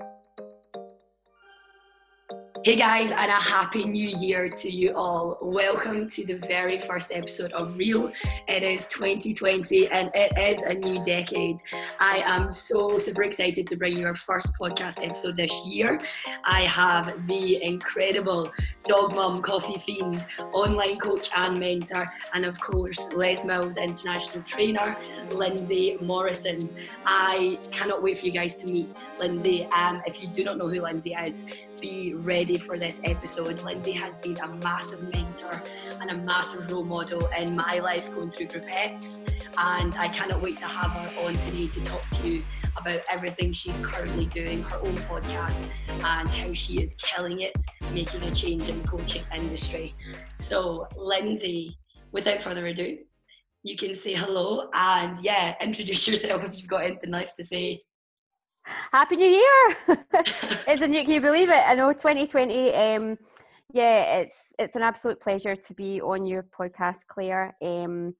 [0.00, 0.49] you
[2.62, 5.38] Hey guys, and a happy new year to you all.
[5.40, 8.12] Welcome to the very first episode of Real.
[8.48, 11.56] It is 2020 and it is a new decade.
[12.00, 15.98] I am so super excited to bring you our first podcast episode this year.
[16.44, 18.52] I have the incredible
[18.84, 24.98] dog mum, coffee fiend, online coach and mentor, and of course, Les Mills international trainer,
[25.32, 26.68] Lindsay Morrison.
[27.06, 28.88] I cannot wait for you guys to meet
[29.18, 29.64] Lindsay.
[29.66, 31.46] Um, if you do not know who Lindsay is,
[31.80, 33.62] be ready for this episode.
[33.62, 35.62] Lindsay has been a massive mentor
[36.00, 39.24] and a massive role model in my life going through Group X,
[39.58, 42.42] and I cannot wait to have her on today to talk to you
[42.76, 45.66] about everything she's currently doing, her own podcast,
[46.04, 47.56] and how she is killing it,
[47.92, 49.94] making a change in the coaching industry.
[50.34, 51.78] So, Lindsay,
[52.12, 52.98] without further ado,
[53.62, 57.82] you can say hello and yeah, introduce yourself if you've got anything left to say.
[58.92, 59.76] Happy New Year!
[60.68, 61.04] Isn't it?
[61.04, 61.62] Can you believe it?
[61.66, 62.74] I know 2020.
[62.74, 63.18] Um,
[63.72, 67.56] yeah, it's it's an absolute pleasure to be on your podcast, Claire.
[67.62, 68.14] Um,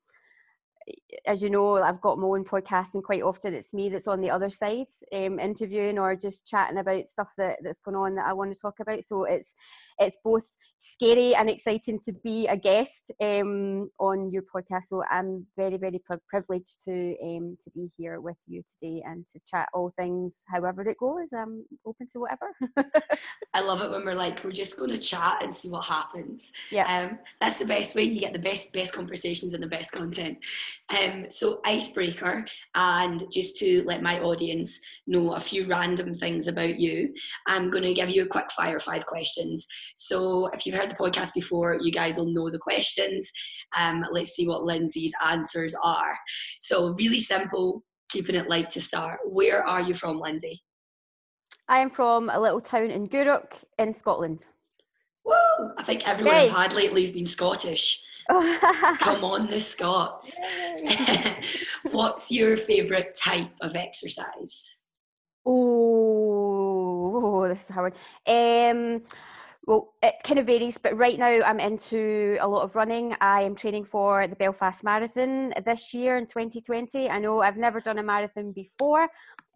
[1.26, 4.20] as you know, I've got my own podcast, and quite often it's me that's on
[4.20, 8.26] the other side, um, interviewing or just chatting about stuff that, that's going on that
[8.26, 9.02] I want to talk about.
[9.04, 9.54] So it's
[10.00, 10.44] it's both
[10.80, 14.84] scary and exciting to be a guest um, on your podcast.
[14.84, 19.40] So I'm very, very privileged to um, to be here with you today and to
[19.46, 21.32] chat all things, however it goes.
[21.32, 22.52] I'm open to whatever.
[23.54, 26.50] I love it when we're like, we're just going to chat and see what happens.
[26.70, 28.04] Yeah, um, that's the best way.
[28.04, 30.38] You get the best, best conversations and the best content.
[30.98, 36.80] Um, so icebreaker, and just to let my audience know a few random things about
[36.80, 37.12] you,
[37.46, 39.66] I'm going to give you a quick fire five questions.
[39.96, 43.30] So if you've heard the podcast before, you guys will know the questions.
[43.78, 46.16] Um, let's see what Lindsay's answers are.
[46.60, 49.20] So really simple, keeping it light to start.
[49.24, 50.62] Where are you from, Lindsay?
[51.68, 54.46] I am from a little town in Gourock in Scotland.
[55.24, 55.34] Woo!
[55.78, 56.48] I think everyone hey.
[56.48, 58.02] I've had lately has been Scottish.
[59.00, 60.38] Come on, the Scots.
[61.90, 64.74] What's your favourite type of exercise?
[65.46, 67.94] Oh, this is hard.
[68.26, 69.02] Um,
[69.70, 73.14] well, it kind of varies, but right now I'm into a lot of running.
[73.20, 77.08] I am training for the Belfast Marathon this year in 2020.
[77.08, 79.06] I know I've never done a marathon before,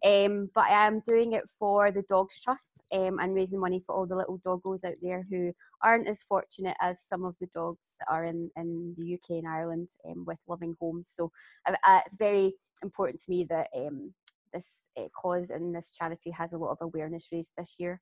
[0.04, 3.96] um, but I am doing it for the Dogs Trust um, and raising money for
[3.96, 5.52] all the little doggos out there who
[5.82, 9.48] aren't as fortunate as some of the dogs that are in, in the UK and
[9.48, 11.10] Ireland um, with loving homes.
[11.12, 11.32] So
[11.66, 12.54] uh, it's very
[12.84, 14.14] important to me that um,
[14.52, 18.00] this uh, cause and this charity has a lot of awareness raised this year.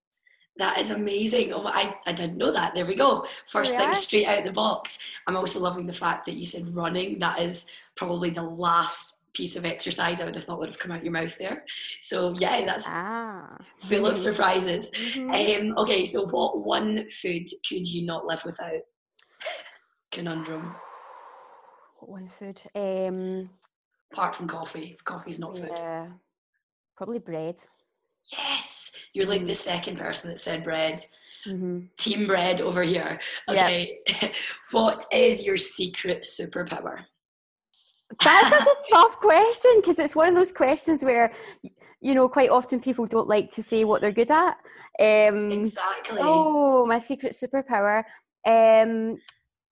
[0.59, 1.53] That is amazing.
[1.53, 2.75] Oh, I, I didn't know that.
[2.75, 3.27] There we go.
[3.49, 3.87] First yeah.
[3.87, 4.99] thing straight out the box.
[5.27, 7.19] I'm also loving the fact that you said running.
[7.19, 10.93] That is probably the last piece of exercise I would have thought would have come
[10.93, 11.65] out your mouth there.
[12.03, 13.57] So yeah, that's ah.
[13.79, 14.91] full of surprises.
[14.91, 15.71] Mm-hmm.
[15.71, 18.83] Um, okay, so what one food could you not live without?
[20.11, 20.75] Conundrum.
[21.99, 22.61] What one food.
[22.75, 23.49] Um,
[24.13, 24.99] Apart from coffee.
[25.05, 25.71] Coffee's not food.
[25.75, 26.09] Yeah,
[26.97, 27.57] probably bread.
[28.31, 29.57] Yes, you're like the mm.
[29.57, 31.03] second person that said bread.
[31.47, 31.81] Mm-hmm.
[31.97, 33.21] Team bread over here.
[33.49, 33.99] Okay,
[34.71, 37.05] what is your secret superpower?
[38.23, 41.33] That's such a tough question because it's one of those questions where,
[42.01, 44.57] you know, quite often people don't like to say what they're good at.
[45.01, 46.19] Um, exactly.
[46.21, 48.05] Oh, my secret superpower.
[48.47, 49.19] Um,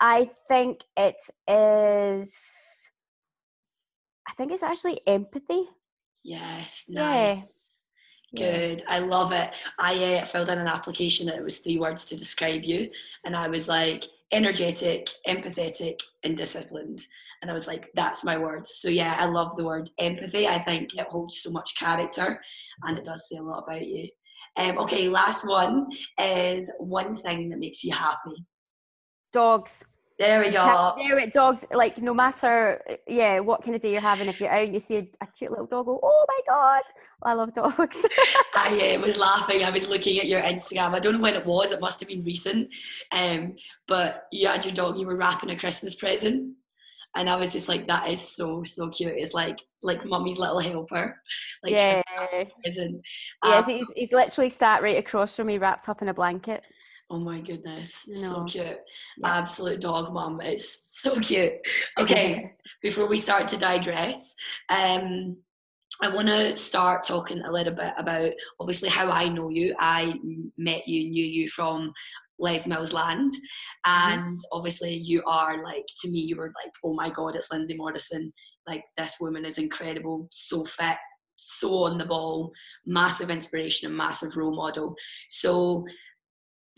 [0.00, 1.16] I think it
[1.49, 2.34] is.
[4.27, 5.69] I think it's actually empathy.
[6.25, 7.70] Yes, nice.
[8.37, 8.85] Good.
[8.89, 9.51] I love it.
[9.79, 12.91] I uh, filled in an application and it was three words to describe you.
[13.25, 17.03] And I was like, energetic, empathetic, and disciplined.
[17.43, 18.77] And I was like, that's my words.
[18.77, 20.47] So yeah, I love the word empathy.
[20.47, 22.41] I think it holds so much character
[22.85, 24.09] and it does say a lot about you.
[24.57, 25.89] Um, okay, last one
[26.19, 28.45] is one thing that makes you happy.
[29.33, 29.85] Dogs.
[30.21, 30.95] There we go.
[30.99, 34.51] There it dogs like no matter yeah what kind of day you're having if you're
[34.51, 36.83] out and you see a, a cute little dog go oh my god
[37.23, 38.05] I love dogs.
[38.55, 39.65] I uh, was laughing.
[39.65, 40.95] I was looking at your Instagram.
[40.95, 41.72] I don't know when it was.
[41.72, 42.69] It must have been recent.
[43.13, 43.57] Um,
[43.89, 44.99] but you had your dog.
[44.99, 46.55] You were wrapping a Christmas present,
[47.16, 49.13] and I was just like, that is so so cute.
[49.16, 51.21] It's like like mummy's little helper.
[51.63, 52.03] Like yeah.
[52.65, 53.03] Present.
[53.45, 56.63] Yes, um, he's, he's literally sat right across from me, wrapped up in a blanket.
[57.12, 58.28] Oh my goodness, no.
[58.28, 58.66] so cute.
[58.66, 59.39] Yeah.
[59.39, 60.41] Absolute dog mom.
[60.41, 61.54] It's so cute.
[61.98, 62.53] Okay,
[62.83, 64.34] before we start to digress,
[64.68, 65.36] um,
[66.01, 68.30] I want to start talking a little bit about
[68.60, 69.74] obviously how I know you.
[69.80, 70.15] I
[70.57, 71.92] met you, knew you from
[72.39, 74.13] Les Mills Land, mm-hmm.
[74.13, 74.36] and mm-hmm.
[74.53, 78.33] obviously you are like to me, you were like, oh my god, it's Lindsay Morrison.
[78.68, 80.97] Like this woman is incredible, so fit,
[81.41, 82.53] so on the ball,
[82.86, 84.95] massive inspiration and massive role model.
[85.28, 85.84] So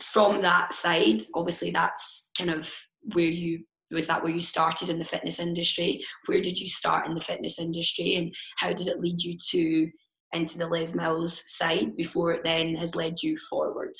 [0.03, 2.71] from that side, obviously that's kind of
[3.13, 6.03] where you was that where you started in the fitness industry?
[6.25, 9.91] Where did you start in the fitness industry and how did it lead you to
[10.33, 13.93] into the Les Mills side before it then has led you forward?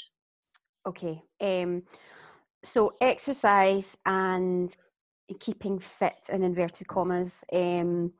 [0.87, 1.21] Okay.
[1.39, 1.83] Um,
[2.63, 4.75] so exercise and
[5.39, 8.13] keeping fit in inverted commas um,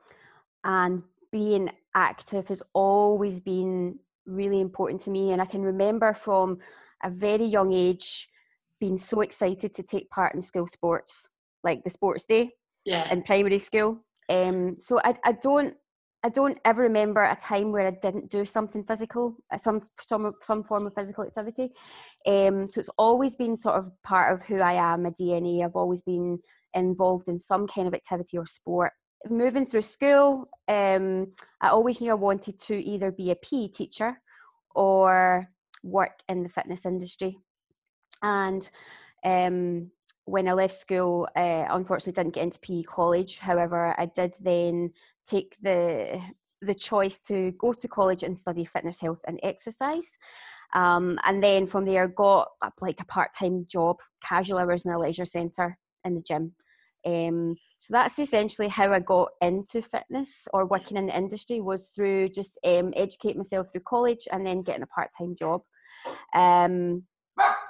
[0.63, 6.57] and being active has always been really important to me and i can remember from
[7.04, 8.30] a very young age
[8.80, 11.28] being so excited to take part in school sports
[11.64, 12.52] like the sports day
[12.86, 13.12] yeah.
[13.12, 15.76] in primary school um, so I, I don't
[16.26, 20.34] I don't ever remember a time where I didn't do something physical, uh, some some
[20.40, 21.72] some form of physical activity.
[22.26, 25.64] Um, so it's always been sort of part of who I am, my DNA.
[25.64, 26.40] I've always been
[26.74, 28.94] involved in some kind of activity or sport.
[29.30, 34.22] Moving through school, um, I always knew I wanted to either be a PE teacher
[34.76, 35.50] or
[35.83, 37.38] work in the fitness industry.
[38.21, 38.69] And
[39.24, 39.91] um,
[40.25, 43.39] when I left school, uh, unfortunately didn't get into PE college.
[43.39, 44.91] However, I did then
[45.27, 46.21] take the
[46.62, 50.18] the choice to go to college and study fitness, health, and exercise.
[50.74, 52.50] Um, and then from there, got
[52.81, 56.53] like a part time job, casual hours in a leisure centre in the gym.
[57.06, 61.88] Um, so that's essentially how I got into fitness or working in the industry was
[61.88, 65.63] through just um, educate myself through college and then getting a part time job.
[66.34, 67.04] Um,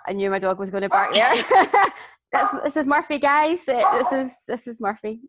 [0.08, 1.34] I knew my dog was going to bark there.
[2.32, 3.66] that's this is Murphy, guys.
[3.66, 5.22] This is this is Murphy.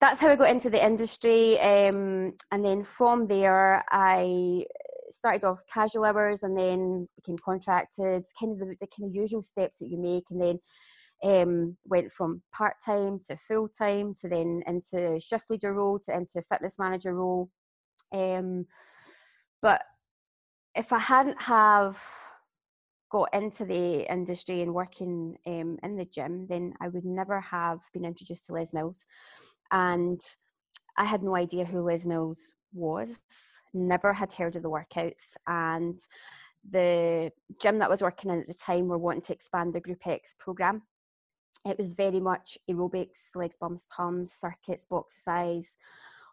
[0.00, 4.64] That's how I got into the industry, um, and then from there I
[5.10, 8.24] started off casual hours and then became contracted.
[8.38, 10.58] Kind of the, the kind of usual steps that you make, and then
[11.22, 16.14] um, went from part time to full time to then into shift leader role to
[16.14, 17.50] into fitness manager role.
[18.12, 18.66] Um,
[19.62, 19.82] but
[20.74, 22.02] if I hadn't have
[23.10, 27.80] got into the industry and working um, in the gym, then I would never have
[27.92, 29.04] been introduced to Les Mills.
[29.72, 30.20] And
[30.96, 33.18] I had no idea who Les Mills was,
[33.74, 35.36] never had heard of the workouts.
[35.46, 35.98] And
[36.68, 39.80] the gym that I was working in at the time were wanting to expand the
[39.80, 40.82] Group X program
[41.64, 45.76] it was very much aerobics, legs, bumps, tums, circuits, boxercise,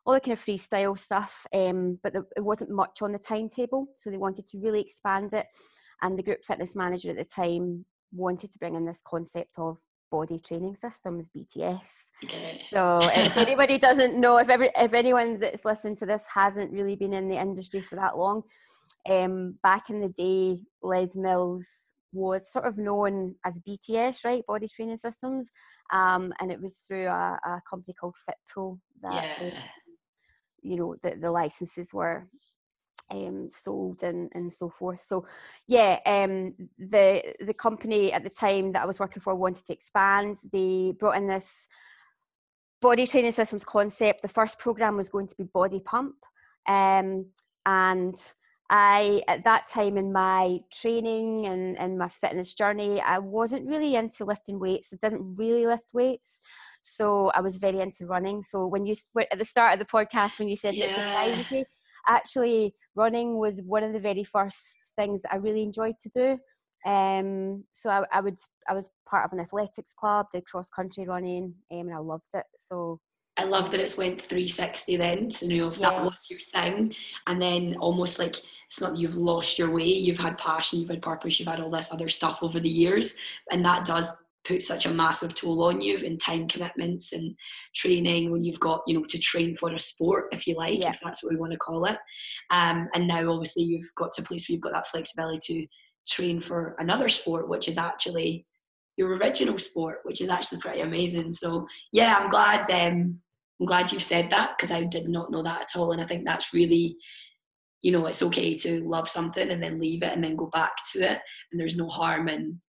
[0.08, 1.46] all the kind of freestyle stuff.
[1.54, 5.46] Um, but it wasn't much on the timetable, so they wanted to really expand it.
[6.02, 9.78] And the group fitness manager at the time wanted to bring in this concept of
[10.10, 12.12] body training systems bts
[12.74, 16.96] so if anybody doesn't know if every if anyone that's listened to this hasn't really
[16.96, 18.42] been in the industry for that long
[19.10, 24.46] um, back in the day les mills was sort of known as BTS, right?
[24.46, 25.52] Body Training Systems.
[25.94, 29.60] Um, and it was through a, a company called FitPro that, yeah.
[30.68, 32.28] You know, the, the licenses were
[33.10, 35.02] um, sold and, and so forth.
[35.02, 35.26] So,
[35.68, 39.74] yeah, um, the the company at the time that I was working for wanted to
[39.74, 40.36] expand.
[40.52, 41.68] They brought in this
[42.82, 44.22] body training systems concept.
[44.22, 46.16] The first program was going to be Body Pump,
[46.68, 47.28] um,
[47.66, 48.18] and
[48.70, 53.96] I, at that time in my training and, and my fitness journey, I wasn't really
[53.96, 54.92] into lifting weights.
[54.92, 56.42] I didn't really lift weights.
[56.96, 58.42] So I was very into running.
[58.44, 58.96] So when you,
[59.32, 60.88] at the start of the podcast, when you said yeah.
[60.88, 61.66] this surprised me,
[62.08, 64.60] actually running was one of the very first
[64.96, 66.40] things I really enjoyed to do.
[66.90, 68.38] Um, so I, I would,
[68.70, 72.34] I was part of an athletics club, did cross country running, um, and I loved
[72.34, 72.46] it.
[72.56, 73.00] So
[73.38, 75.30] I love that it's went 360 then.
[75.30, 75.90] So you know if yeah.
[75.90, 76.94] that was your thing,
[77.28, 81.02] and then almost like it's not you've lost your way, you've had passion, you've had
[81.02, 83.18] purpose, you've had all this other stuff over the years,
[83.52, 84.12] and that does
[84.48, 87.36] put such a massive toll on you in time commitments and
[87.76, 90.90] training when you've got you know to train for a sport if you like yeah.
[90.90, 91.98] if that's what we want to call it
[92.52, 95.68] um, and now obviously you've got to a place where you've got that flexibility to
[96.08, 98.46] train for another sport which is actually
[98.96, 103.20] your original sport which is actually pretty amazing so yeah i'm glad um,
[103.60, 106.06] i'm glad you've said that because i did not know that at all and i
[106.06, 106.96] think that's really
[107.82, 110.72] you know it's okay to love something and then leave it and then go back
[110.92, 111.20] to it
[111.52, 112.60] and there's no harm in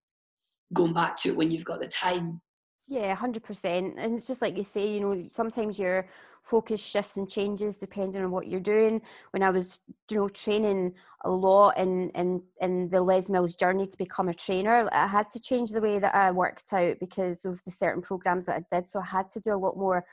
[0.73, 2.41] going back to it when you've got the time.
[2.87, 6.07] Yeah 100% and it's just like you say you know sometimes your
[6.43, 9.01] focus shifts and changes depending on what you're doing.
[9.31, 13.85] When i was you know training a lot in in in the les mills journey
[13.87, 17.43] to become a trainer i had to change the way that i worked out because
[17.43, 18.87] of the certain programs that i did.
[18.87, 20.05] So i had to do a lot more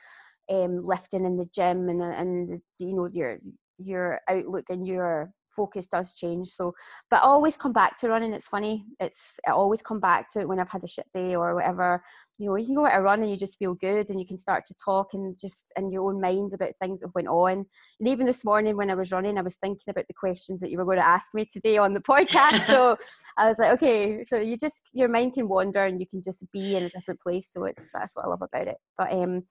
[0.49, 3.39] um, lifting in the gym and and you know your
[3.79, 6.73] your outlook and your focus does change so
[7.09, 10.39] but I always come back to running it's funny it's I always come back to
[10.41, 12.03] it when I've had a shit day or whatever
[12.37, 14.25] you know, you can go out a run and you just feel good and you
[14.25, 17.65] can start to talk and just in your own mind about things that went on.
[17.99, 20.69] And even this morning when I was running, I was thinking about the questions that
[20.69, 22.65] you were going to ask me today on the podcast.
[22.67, 22.95] so
[23.37, 26.45] I was like, okay, so you just, your mind can wander and you can just
[26.51, 27.49] be in a different place.
[27.51, 28.77] So it's, that's what I love about it.
[28.97, 29.43] But um,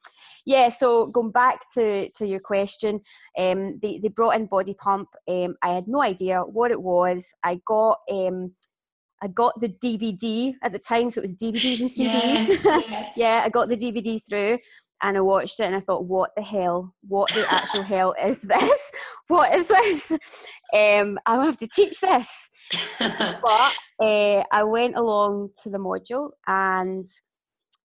[0.44, 3.00] yeah, so going back to, to your question,
[3.36, 5.08] um, they, they brought in Body Pump.
[5.28, 7.34] Um, I had no idea what it was.
[7.42, 8.52] I got, um,
[9.22, 11.98] I got the DVD at the time, so it was DVDs and CDs.
[11.98, 13.14] Yes, yes.
[13.16, 14.58] yeah, I got the DVD through
[15.02, 16.94] and I watched it and I thought, what the hell?
[17.06, 18.92] What the actual hell is this?
[19.28, 20.12] What is this?
[20.72, 22.48] Um, I have to teach this.
[23.00, 27.04] but uh, I went along to the module and,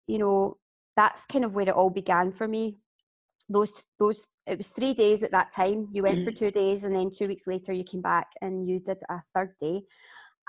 [0.07, 0.57] you know,
[0.95, 2.77] that's kind of where it all began for me.
[3.47, 5.85] Those, those, it was three days at that time.
[5.91, 6.25] You went mm.
[6.25, 9.21] for two days and then two weeks later you came back and you did a
[9.35, 9.83] third day.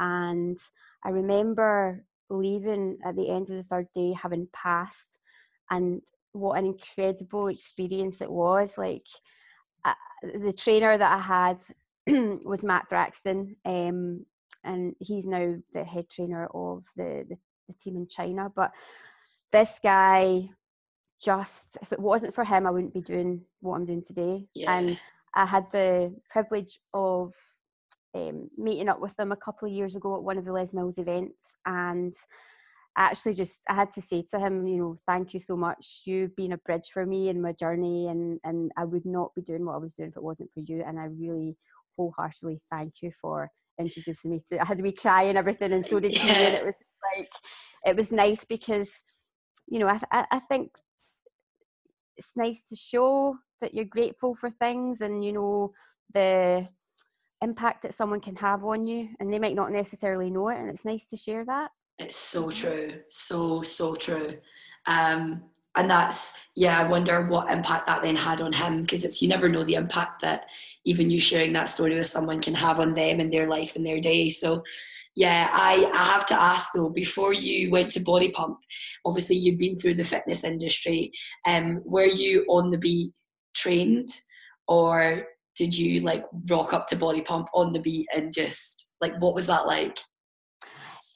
[0.01, 0.59] And
[1.05, 5.19] I remember leaving at the end of the third day, having passed,
[5.71, 6.01] and
[6.33, 8.79] what an incredible experience it was.
[8.79, 9.07] Like
[9.85, 11.61] uh, the trainer that I had
[12.45, 14.25] was Matt Thraxton, um,
[14.65, 17.37] and he's now the head trainer of the, the,
[17.69, 18.51] the team in China.
[18.55, 18.73] But
[19.53, 20.49] this guy,
[21.23, 24.47] just if it wasn't for him, I wouldn't be doing what I'm doing today.
[24.55, 24.73] Yeah.
[24.73, 24.99] And
[25.35, 27.35] I had the privilege of
[28.15, 30.75] um, meeting up with them a couple of years ago at one of the Les
[30.75, 32.15] Mills events and
[32.99, 36.03] actually just I had to say to him, you know, thank you so much.
[36.07, 39.43] You've been a bridge for me in my journey and and I would not be
[39.43, 40.83] doing what I was doing if it wasn't for you.
[40.87, 41.57] And I really
[41.97, 45.87] wholeheartedly thank you for introducing me to I had to be crying and everything and
[45.87, 46.83] so did he and it was
[47.17, 47.31] like
[47.87, 49.03] it was nice because
[49.67, 50.73] you know I, I, I think
[52.17, 55.73] it's nice to show that you're grateful for things and you know
[56.13, 56.69] the
[57.43, 60.69] impact that someone can have on you and they might not necessarily know it and
[60.69, 61.71] it's nice to share that.
[61.99, 64.39] It's so true so so true.
[64.87, 65.43] Um
[65.77, 69.29] and that's yeah i wonder what impact that then had on him because it's you
[69.29, 70.47] never know the impact that
[70.85, 73.87] even you sharing that story with someone can have on them and their life and
[73.87, 74.31] their day.
[74.31, 74.65] So
[75.17, 78.59] yeah i i have to ask though before you went to body pump
[79.05, 81.11] obviously you've been through the fitness industry
[81.47, 83.13] um were you on the beat
[83.55, 84.09] trained
[84.69, 85.27] or
[85.57, 89.35] did you like rock up to body pump on the beat and just like what
[89.35, 89.99] was that like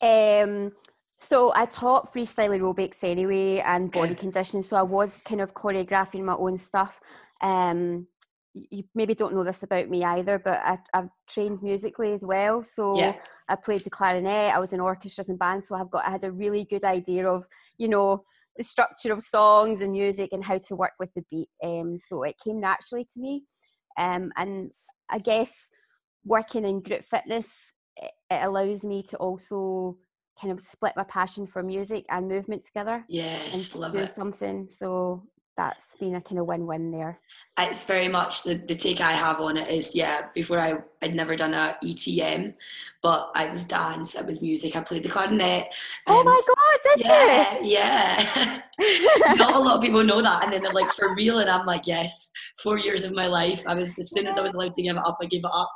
[0.02, 0.72] um
[1.16, 4.62] so I taught freestyle aerobics anyway and body conditioning.
[4.62, 7.00] So I was kind of choreographing my own stuff.
[7.40, 8.08] Um,
[8.52, 12.62] you maybe don't know this about me either, but I, have trained musically as well.
[12.62, 13.14] So yeah.
[13.48, 14.54] I played the clarinet.
[14.54, 15.66] I was in orchestras and bands.
[15.68, 17.46] So I've got I had a really good idea of
[17.78, 18.24] you know
[18.56, 21.48] the structure of songs and music and how to work with the beat.
[21.62, 23.44] Um, so it came naturally to me.
[23.98, 24.70] Um, and
[25.08, 25.70] I guess
[26.24, 29.98] working in group fitness, it, it allows me to also
[30.40, 33.04] kind of split my passion for music and movement together.
[33.08, 34.10] Yes, and love do it.
[34.10, 34.68] something.
[34.68, 35.22] So
[35.56, 37.20] that's been a kind of win-win there.
[37.58, 40.22] It's very much the, the take I have on it is yeah.
[40.34, 42.54] Before I I'd never done a ETM,
[43.00, 44.74] but I was dance, I was music.
[44.74, 45.68] I played the clarinet.
[46.08, 47.66] Oh my god, did yeah, you?
[47.66, 48.60] Yeah,
[49.36, 51.66] Not a lot of people know that, and then they're like for real, and I'm
[51.66, 52.32] like yes.
[52.60, 54.96] Four years of my life, I was as soon as I was allowed to give
[54.96, 55.70] it up, I gave it up.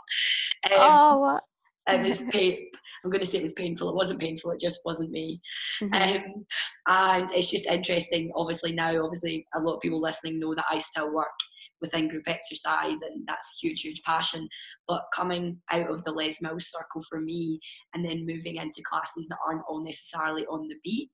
[0.64, 1.44] Um, oh, what?
[1.88, 2.66] it was pain.
[3.04, 3.88] I'm going to say it was painful.
[3.88, 4.50] It wasn't painful.
[4.50, 5.40] It just wasn't me.
[5.82, 5.94] Mm-hmm.
[5.94, 6.44] Um,
[6.88, 8.30] and it's just interesting.
[8.34, 11.28] Obviously now, obviously a lot of people listening know that I still work
[11.80, 14.48] within group exercise, and that's a huge, huge passion.
[14.86, 17.60] But coming out of the Les Mills circle for me,
[17.94, 21.10] and then moving into classes that aren't all necessarily on the beat,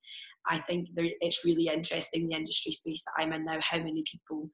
[0.47, 3.59] I think there, it's really interesting the industry space that I'm in now.
[3.61, 4.51] How many people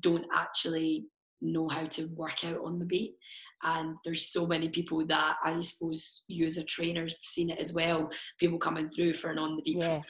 [0.00, 1.04] don't actually
[1.42, 3.14] know how to work out on the beat
[3.62, 7.58] and there's so many people that I suppose you as a trainer have seen it
[7.58, 8.08] as well.
[8.38, 9.86] People coming through for an on the beat yeah.
[9.86, 10.04] program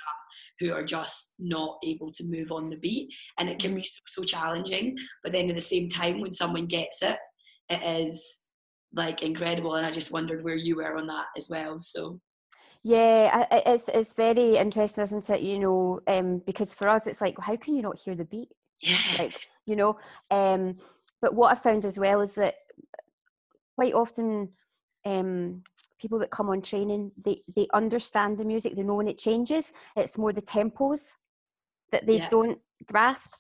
[0.61, 4.01] who are just not able to move on the beat, and it can be so,
[4.07, 4.97] so challenging.
[5.23, 7.19] But then at the same time, when someone gets it,
[7.69, 8.43] it is
[8.93, 9.77] like incredible.
[9.77, 11.79] And I just wondered where you were on that as well.
[11.81, 12.21] So.
[12.83, 15.43] Yeah, it's it's very interesting, isn't it?
[15.43, 18.49] You know, um, because for us, it's like, how can you not hear the beat?
[18.81, 18.97] Yeah.
[19.19, 19.99] Like, you know,
[20.31, 20.77] um,
[21.21, 22.55] but what I found as well is that
[23.81, 24.51] quite often
[25.07, 25.63] um,
[25.99, 29.73] people that come on training they they understand the music they know when it changes.
[29.97, 31.15] It's more the tempos
[31.91, 32.29] that they yeah.
[32.29, 33.33] don't grasp.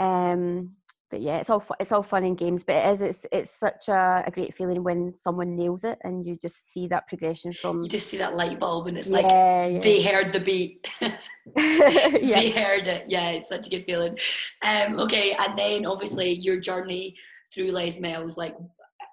[0.00, 0.72] Um,
[1.12, 3.88] but yeah it's all it's all fun and games but it is it's it's such
[3.88, 7.82] a, a, great feeling when someone nails it and you just see that progression from
[7.82, 9.78] you just see that light bulb and it's yeah, like yeah.
[9.80, 10.88] they heard the beat.
[11.54, 13.04] They heard it.
[13.06, 14.18] Yeah it's such a good feeling.
[14.62, 17.14] Um okay and then obviously your journey
[17.52, 18.56] through Les Mills like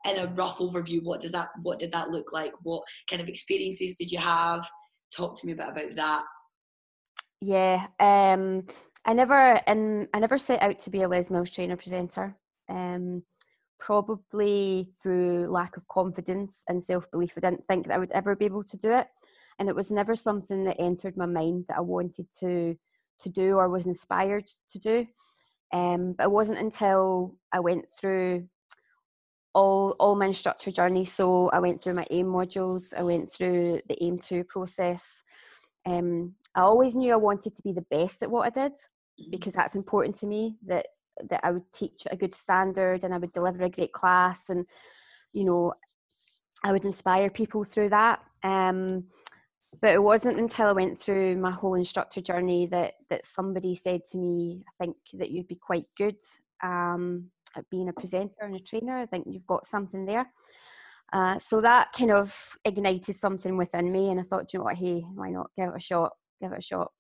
[0.10, 2.54] in a rough overview, what does that what did that look like?
[2.64, 4.68] What kind of experiences did you have?
[5.16, 6.24] Talk to me a bit about that.
[7.42, 7.88] yeah.
[8.00, 8.66] Um,
[9.06, 12.36] I never and I never set out to be a Les Mills trainer presenter.
[12.70, 13.24] Um,
[13.82, 17.34] probably through lack of confidence and self belief.
[17.36, 19.08] I didn't think that I would ever be able to do it,
[19.60, 22.78] and it was never something that entered my mind that I wanted to
[23.20, 25.08] to do or was inspired to do.
[25.74, 28.48] Um, but it wasn't until I went through
[29.54, 31.06] all all my instructor journey.
[31.06, 32.94] So I went through my AIM modules.
[32.98, 35.24] I went through the AIM two process.
[35.86, 39.32] Um, I always knew I wanted to be the best at what I did mm-hmm.
[39.32, 40.58] because that's important to me.
[40.66, 40.88] That
[41.30, 44.66] that I would teach a good standard and I would deliver a great class and
[45.34, 45.74] you know
[46.64, 48.22] I would inspire people through that.
[48.44, 49.06] Um,
[49.82, 54.02] but it wasn't until I went through my whole instructor journey that that somebody said
[54.12, 56.18] to me, "I think that you'd be quite good
[56.64, 58.98] um, at being a presenter and a trainer.
[58.98, 60.32] I think you've got something there."
[61.14, 64.78] Uh, so that kind of ignited something within me, and I thought, you know what,
[64.78, 66.14] hey, why not give it a shot?
[66.42, 66.92] Give it a shot.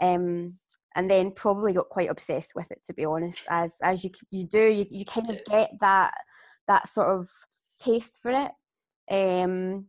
[0.00, 0.58] Um,
[0.96, 4.44] and then probably got quite obsessed with it to be honest as as you you
[4.44, 6.12] do you, you kind of get that
[6.66, 7.28] that sort of
[7.78, 8.50] taste for it
[9.14, 9.86] um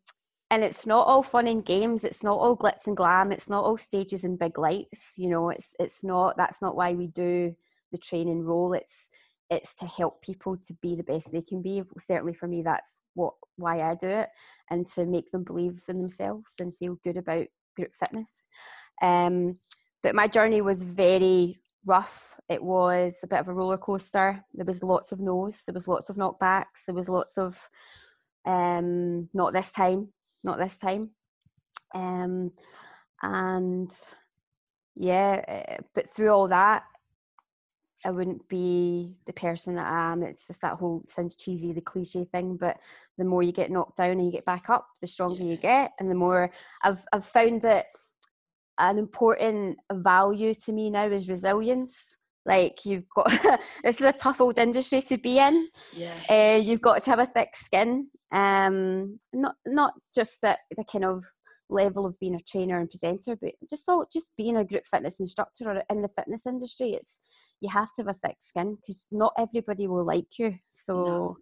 [0.50, 3.64] and it's not all fun and games it's not all glitz and glam it's not
[3.64, 7.56] all stages and big lights you know it's it's not that's not why we do
[7.92, 9.10] the training role it's
[9.50, 13.00] it's to help people to be the best they can be certainly for me that's
[13.14, 14.30] what why i do it
[14.70, 18.48] and to make them believe in themselves and feel good about group fitness
[19.02, 19.58] um
[20.04, 22.36] but my journey was very rough.
[22.50, 24.44] It was a bit of a roller coaster.
[24.54, 27.58] There was lots of no's, there was lots of knockbacks, there was lots of
[28.46, 30.10] um, not this time,
[30.44, 31.12] not this time.
[31.96, 32.52] Um,
[33.22, 33.92] and
[34.96, 36.84] yeah, eh, but through all that,
[38.06, 40.24] I wouldn't be the person that I am.
[40.24, 42.78] It's just that whole sounds cheesy, the cliche thing, but
[43.18, 45.94] the more you get knocked down and you get back up, the stronger you get,
[46.00, 46.52] and the more
[46.84, 47.88] I've I've found that
[48.80, 52.18] an important value to me now is resilience.
[52.46, 53.30] Like you've got
[53.84, 55.68] this is a tough old industry to be in.
[55.94, 56.26] Yes.
[56.30, 58.10] Uh, you've got to have a thick skin.
[58.32, 61.24] Um, not not just that the kind of
[61.70, 65.20] level of being a trainer and presenter, but just all just being a group fitness
[65.20, 66.92] instructor or in the fitness industry.
[66.92, 67.20] It's
[67.62, 70.56] you have to have a thick skin because not everybody will like you.
[70.70, 71.38] So, no.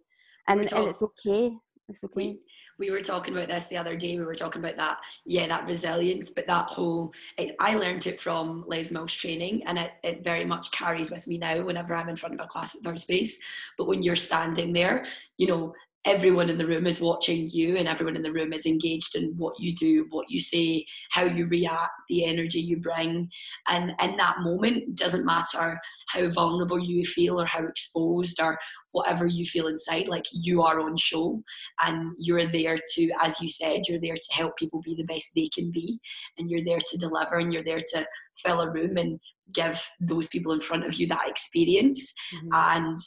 [0.48, 1.52] and, and it's okay.
[1.88, 2.12] It's okay.
[2.16, 2.38] We,
[2.78, 4.18] we were talking about this the other day.
[4.18, 8.20] We were talking about that, yeah, that resilience, but that whole, it, I learned it
[8.20, 12.08] from Les Mills training and it, it very much carries with me now whenever I'm
[12.08, 13.38] in front of a class at Third Space.
[13.78, 15.74] But when you're standing there, you know,
[16.06, 19.34] everyone in the room is watching you and everyone in the room is engaged in
[19.36, 23.28] what you do what you say how you react the energy you bring
[23.68, 28.56] and in that moment doesn't matter how vulnerable you feel or how exposed or
[28.92, 31.42] whatever you feel inside like you are on show
[31.84, 35.26] and you're there to as you said you're there to help people be the best
[35.34, 35.98] they can be
[36.38, 39.18] and you're there to deliver and you're there to fill a room and
[39.52, 42.48] give those people in front of you that experience mm-hmm.
[42.52, 42.98] and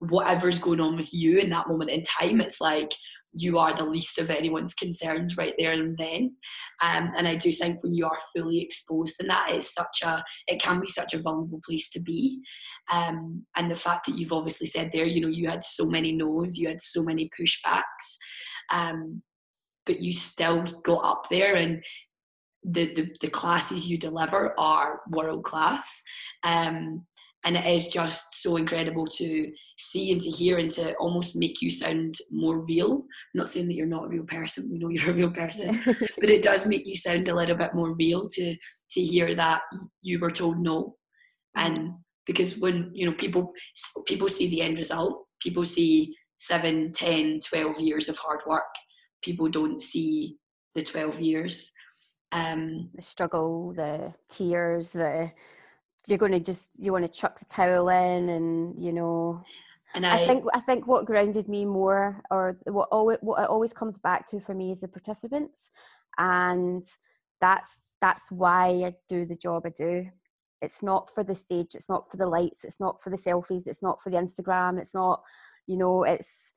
[0.00, 2.90] whatever's going on with you in that moment in time it's like
[3.32, 6.34] you are the least of anyone's concerns right there and then.
[6.82, 10.24] Um, and i do think when you are fully exposed in that it's such a
[10.46, 12.40] it can be such a vulnerable place to be.
[12.92, 16.12] Um, and the fact that you've obviously said there you know you had so many
[16.12, 18.16] no's you had so many pushbacks
[18.72, 19.22] um,
[19.86, 21.82] but you still got up there and
[22.62, 26.02] the, the, the classes you deliver are world class
[26.42, 27.04] um,
[27.44, 31.62] and it is just so incredible to see and to hear and to almost make
[31.62, 32.92] you sound more real.
[32.92, 35.80] I'm not saying that you're not a real person, we know you're a real person,
[35.86, 35.94] yeah.
[36.20, 38.56] but it does make you sound a little bit more real to
[38.90, 39.62] to hear that
[40.02, 40.96] you were told no.
[41.56, 41.92] And
[42.26, 43.52] because when you know people
[44.06, 48.74] people see the end result, people see 7, 10, 12 years of hard work.
[49.22, 50.36] People don't see
[50.74, 51.70] the 12 years.
[52.32, 55.32] Um, the struggle, the tears, the
[56.10, 59.42] you're going to just you want to chuck the towel in and you know
[59.94, 63.48] and I, I, think I think what grounded me more, or what always what it
[63.48, 65.72] always comes back to for me is the participants,
[66.16, 66.84] and
[67.40, 70.06] that's that's why I do the job I do.
[70.62, 73.66] It's not for the stage, it's not for the lights, it's not for the selfies,
[73.66, 75.22] it's not for the Instagram, it's not,
[75.66, 76.52] you know, it's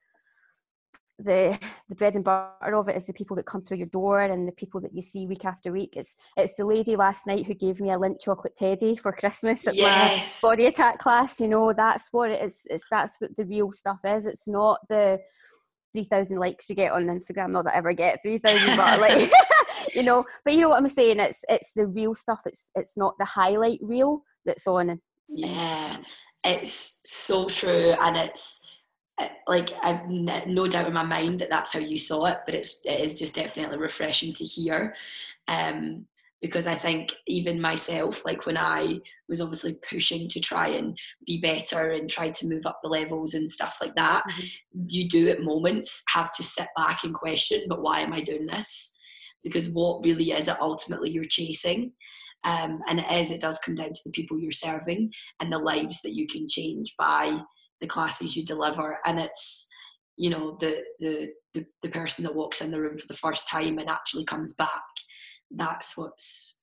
[1.24, 1.58] the
[1.90, 4.48] the bread and butter of it is the people that come through your door and
[4.48, 5.94] the people that you see week after week.
[5.96, 9.68] It's it's the lady last night who gave me a Lindt chocolate teddy for Christmas
[9.68, 10.42] at yes.
[10.42, 11.40] my body attack class.
[11.40, 12.62] You know, that's what it is.
[12.70, 14.26] It's that's what the real stuff is.
[14.26, 15.20] It's not the
[15.94, 17.52] three thousand likes you get on Instagram.
[17.52, 19.32] Not that I ever get three thousand, but like
[19.94, 20.26] you know.
[20.44, 21.20] But you know what I'm saying?
[21.20, 22.42] It's it's the real stuff.
[22.46, 25.00] It's it's not the highlight reel that's on.
[25.30, 25.98] Yeah,
[26.44, 28.60] it's so true, and it's
[29.48, 32.82] like I've no doubt in my mind that that's how you saw it, but it's
[32.86, 34.96] it is just definitely refreshing to hear.
[35.48, 36.06] Um,
[36.44, 41.40] because I think even myself, like when I was obviously pushing to try and be
[41.40, 44.84] better and try to move up the levels and stuff like that, mm-hmm.
[44.88, 48.46] you do at moments have to sit back and question, but why am I doing
[48.46, 49.00] this?
[49.42, 51.94] Because what really is it ultimately you're chasing?
[52.44, 55.60] Um, and it is, it does come down to the people you're serving and the
[55.60, 57.40] lives that you can change by
[57.84, 58.98] the classes you deliver.
[59.06, 59.68] And it's,
[60.18, 63.48] you know, the, the, the, the person that walks in the room for the first
[63.48, 64.82] time and actually comes back
[65.56, 66.62] that's what's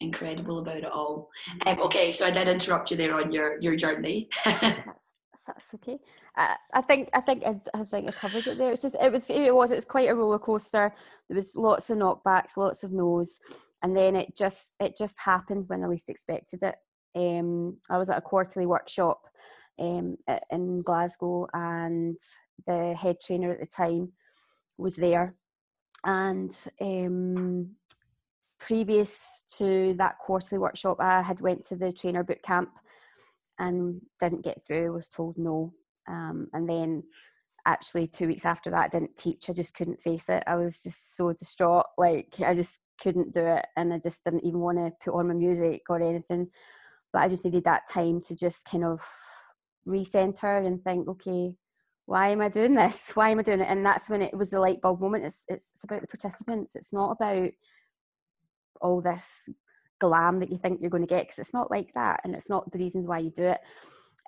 [0.00, 1.28] incredible about it all.
[1.66, 4.28] Um, okay, so I did interrupt you there on your your journey.
[4.44, 5.12] that's,
[5.46, 5.98] that's okay.
[6.36, 8.72] I, I think I think I, I, think I covered it there.
[8.72, 10.92] It's just it was it was it was quite a roller coaster.
[11.28, 13.40] There was lots of knockbacks, lots of no's,
[13.82, 16.76] and then it just it just happened when I least expected it.
[17.14, 19.22] Um, I was at a quarterly workshop
[19.78, 20.16] um,
[20.50, 22.18] in Glasgow, and
[22.66, 24.12] the head trainer at the time
[24.78, 25.34] was there,
[26.04, 27.70] and um,
[28.58, 32.70] previous to that quarterly workshop, I had went to the trainer boot camp
[33.58, 34.92] and didn't get through.
[34.92, 35.72] Was told no,
[36.08, 37.02] um, and then
[37.66, 39.50] actually two weeks after that, I didn't teach.
[39.50, 40.42] I just couldn't face it.
[40.46, 41.86] I was just so distraught.
[41.98, 45.28] Like I just couldn't do it, and I just didn't even want to put on
[45.28, 46.48] my music or anything.
[47.12, 49.00] But I just needed that time to just kind of
[49.86, 51.54] recenter and think, okay,
[52.06, 53.10] why am I doing this?
[53.14, 53.68] Why am I doing it?
[53.68, 55.24] And that's when it was the light bulb moment.
[55.24, 56.76] It's it's about the participants.
[56.76, 57.50] It's not about
[58.80, 59.48] all this
[59.98, 62.50] glam that you think you're going to get because it's not like that and it's
[62.50, 63.60] not the reasons why you do it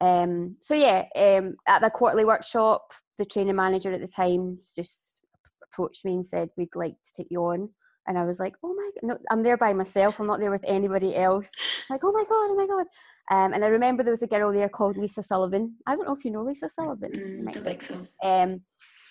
[0.01, 5.25] um, so yeah um, at the quarterly workshop the training manager at the time just
[5.63, 7.69] approached me and said we'd like to take you on
[8.07, 10.19] and I was like, oh my god, no, I'm there by myself.
[10.19, 11.51] I'm not there with anybody else.
[11.91, 12.87] I'm like, oh my god, oh my god.
[13.31, 15.77] Um, and I remember there was a girl there called Lisa Sullivan.
[15.87, 17.13] I don't know if you know Lisa Sullivan.
[17.13, 18.07] Mm, I think so.
[18.23, 18.63] Um,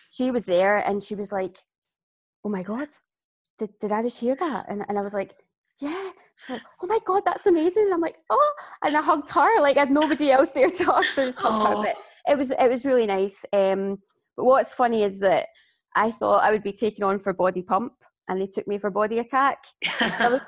[0.09, 1.57] she was there and she was like,
[2.43, 2.87] oh my god,
[3.59, 4.65] did, did I just hear that?
[4.69, 5.33] And, and I was like,
[5.79, 6.11] yeah.
[6.35, 7.85] She's like, oh my God, that's amazing.
[7.85, 8.53] And I'm like, oh,
[8.83, 9.61] and I hugged her.
[9.61, 11.77] Like I had nobody else there to hug, so I just hugged Aww.
[11.77, 11.83] her.
[11.83, 13.45] But it was, it was really nice.
[13.53, 13.97] Um,
[14.35, 15.47] but what's funny is that
[15.95, 17.93] I thought I would be taken on for body pump
[18.27, 19.57] and they took me for body attack.
[19.99, 20.41] I was like,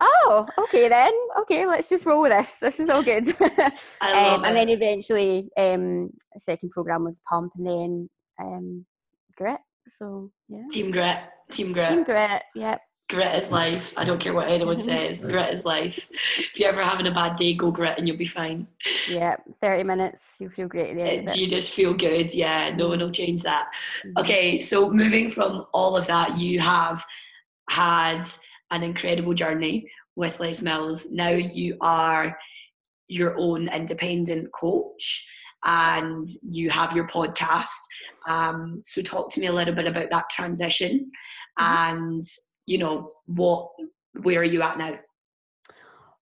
[0.00, 1.12] oh, okay then.
[1.40, 2.58] Okay, let's just roll with this.
[2.58, 3.28] This is all good.
[3.40, 8.86] um, and then eventually, um, second program was pump and then um,
[9.36, 9.60] grit.
[9.86, 10.62] So yeah.
[10.70, 11.18] Team grit.
[11.50, 11.90] Team grit.
[11.90, 12.42] Team grit.
[12.54, 12.80] Yep.
[13.10, 13.92] Grit is life.
[13.98, 15.22] I don't care what anyone says.
[15.22, 16.08] Grit is life.
[16.38, 18.66] If you're ever having a bad day, go grit and you'll be fine.
[19.08, 21.34] Yeah, 30 minutes, you'll feel great there.
[21.34, 22.32] You just feel good.
[22.32, 23.68] Yeah, no one will change that.
[24.06, 24.18] Mm-hmm.
[24.18, 27.04] Okay, so moving from all of that, you have
[27.68, 28.26] had
[28.74, 31.12] an incredible journey with Les Mills.
[31.12, 32.36] Now you are
[33.08, 35.28] your own independent coach
[35.64, 37.80] and you have your podcast.
[38.28, 41.10] Um, so talk to me a little bit about that transition
[41.58, 41.96] mm-hmm.
[41.96, 42.24] and
[42.66, 43.68] you know what
[44.22, 44.98] where are you at now?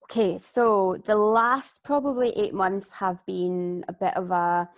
[0.05, 4.69] Okay, so the last probably eight months have been a bit of a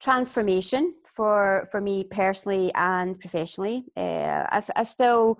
[0.00, 3.84] transformation for for me personally and professionally.
[3.96, 5.38] Uh, I, I still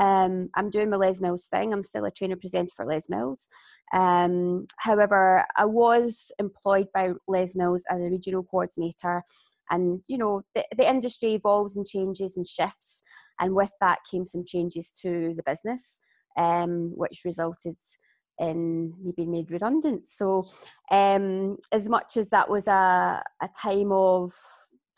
[0.00, 1.72] um, I'm doing my Les Mills thing.
[1.72, 3.48] I'm still a trainer presenter for Les Mills.
[3.92, 9.22] Um, however, I was employed by Les Mills as a regional coordinator,
[9.68, 13.02] and you know the, the industry evolves and changes and shifts,
[13.38, 16.00] and with that came some changes to the business,
[16.38, 17.76] um, which resulted
[18.38, 20.08] in me being made redundant.
[20.08, 20.46] So,
[20.90, 24.32] um, as much as that was a, a time of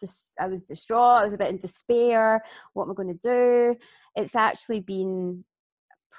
[0.02, 2.42] just, I was distraught, I was a bit in despair.
[2.74, 3.78] What am I going to do?
[4.14, 5.44] It's actually been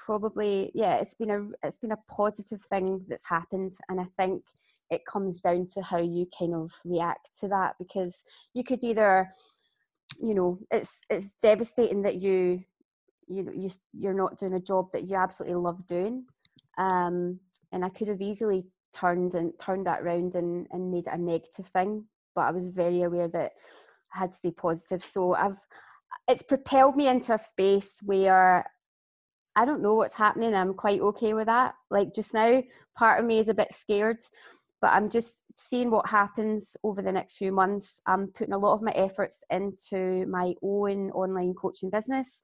[0.04, 4.42] probably yeah it's been a it's been a positive thing that's happened and i think
[4.90, 9.30] it comes down to how you kind of react to that because you could either
[10.20, 12.62] you know it's it's devastating that you
[13.26, 16.24] you know you you're not doing a job that you absolutely love doing
[16.76, 17.38] um
[17.72, 21.18] and i could have easily turned and turned that around and and made it a
[21.18, 23.52] negative thing but i was very aware that
[24.14, 25.58] i had to stay positive so i've
[26.28, 28.64] it's propelled me into a space where
[29.56, 30.54] I don't know what's happening.
[30.54, 31.74] I'm quite okay with that.
[31.90, 32.62] Like just now,
[32.96, 34.18] part of me is a bit scared,
[34.80, 38.00] but I'm just seeing what happens over the next few months.
[38.06, 42.42] I'm putting a lot of my efforts into my own online coaching business,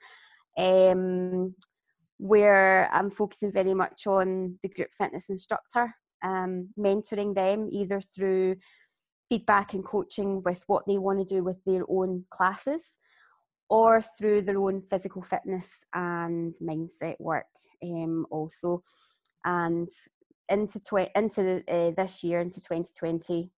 [0.57, 1.55] um,
[2.19, 8.57] where I'm focusing very much on the group fitness instructor, um, mentoring them either through
[9.31, 12.99] feedback and coaching with what they want to do with their own classes
[13.71, 17.47] or through their own physical fitness and mindset work
[17.83, 18.83] um, also.
[19.45, 19.89] And
[20.49, 23.51] into tw- into uh, this year, into 2020,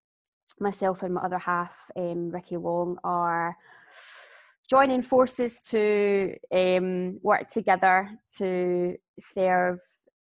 [0.59, 3.55] myself and my other half, um, Ricky Long, are
[4.69, 9.79] joining forces to um, work together to serve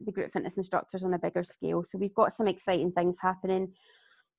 [0.02, 1.84] the group fitness instructors on a bigger scale.
[1.84, 3.73] So we've got some exciting things happening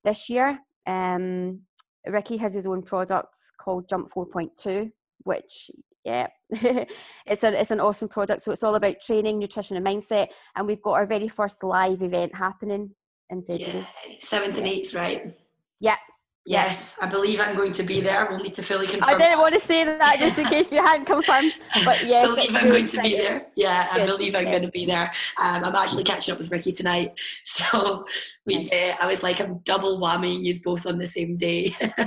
[0.03, 0.59] this year.
[0.87, 1.61] Um,
[2.07, 4.91] Ricky has his own product called Jump 4.2,
[5.23, 5.69] which
[6.03, 8.41] yeah, it's an it's an awesome product.
[8.41, 10.29] So it's all about training, nutrition, and mindset.
[10.55, 12.91] And we've got our very first live event happening
[13.29, 13.85] in February.
[14.19, 15.37] Seventh yeah, and eighth, right?
[15.79, 15.97] Yeah,
[16.45, 18.27] Yes, I believe I'm going to be there.
[18.27, 19.13] We'll need to fully confirm.
[19.13, 21.53] I didn't want to say that just in case you hadn't confirmed,
[21.85, 23.11] but yes, I believe I'm really going exciting.
[23.11, 23.47] to be there.
[23.55, 24.01] Yeah, Good.
[24.01, 24.51] I believe I'm yeah.
[24.51, 25.11] going to be there.
[25.39, 27.11] Um, I'm actually catching up with Ricky tonight,
[27.43, 28.05] so
[28.47, 28.57] we.
[28.57, 28.71] Nice.
[28.73, 31.75] Uh, I was like, I'm double whamming you both on the same day.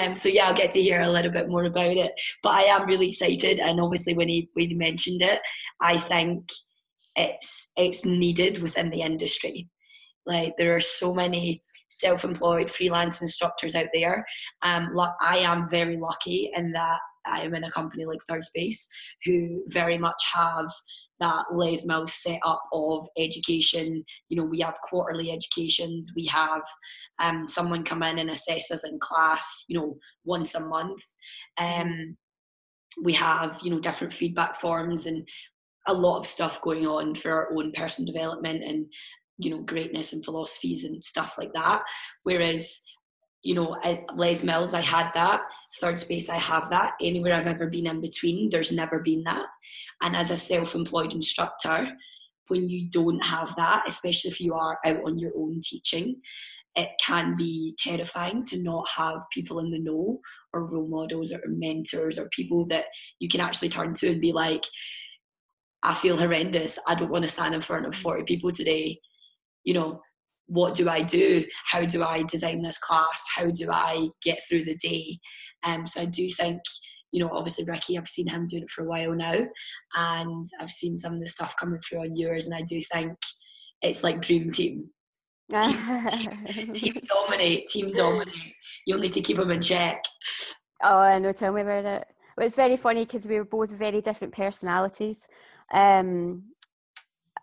[0.00, 2.12] um, so yeah, I'll get to hear a little bit more about it.
[2.44, 5.40] But I am really excited, and obviously when he when he mentioned it,
[5.80, 6.48] I think
[7.16, 9.68] it's it's needed within the industry
[10.28, 14.24] like there are so many self-employed freelance instructors out there.
[14.62, 18.88] Um, I am very lucky in that I am in a company like Third Space,
[19.24, 20.70] who very much have
[21.20, 24.04] that Les Mills set up of education.
[24.28, 26.12] You know, we have quarterly educations.
[26.14, 26.62] We have
[27.18, 29.64] um, someone come in and assess us in class.
[29.68, 31.02] You know, once a month.
[31.58, 32.16] Um,
[33.04, 35.26] we have you know different feedback forms and
[35.86, 38.86] a lot of stuff going on for our own personal development and
[39.38, 41.82] you know greatness and philosophies and stuff like that.
[42.24, 42.82] Whereas
[43.42, 43.76] you know
[44.16, 45.42] les mills i had that.
[45.80, 46.94] Third space i have that.
[47.00, 49.46] Anywhere i've ever been in between there's never been that.
[50.02, 51.88] And as a self-employed instructor
[52.48, 56.16] when you don't have that especially if you are out on your own teaching
[56.74, 60.20] it can be terrifying to not have people in the know
[60.52, 62.86] or role models or mentors or people that
[63.18, 64.64] you can actually turn to and be like
[65.82, 66.78] I feel horrendous.
[66.88, 69.00] I don't want to stand in front of 40 people today
[69.68, 70.00] you know,
[70.46, 71.44] what do I do?
[71.66, 73.22] How do I design this class?
[73.36, 75.18] How do I get through the day?
[75.62, 76.62] Um, so I do think,
[77.12, 79.46] you know, obviously Ricky, I've seen him doing it for a while now,
[79.94, 83.12] and I've seen some of the stuff coming through on yours, and I do think
[83.82, 84.88] it's like dream team.
[85.52, 85.76] team,
[86.48, 88.54] team, team dominate, team dominate.
[88.86, 90.02] You'll need to keep them in check.
[90.82, 91.32] Oh, I know.
[91.32, 92.06] Tell me about it.
[92.38, 95.28] Well, it's very funny because we were both very different personalities.
[95.74, 96.54] Um,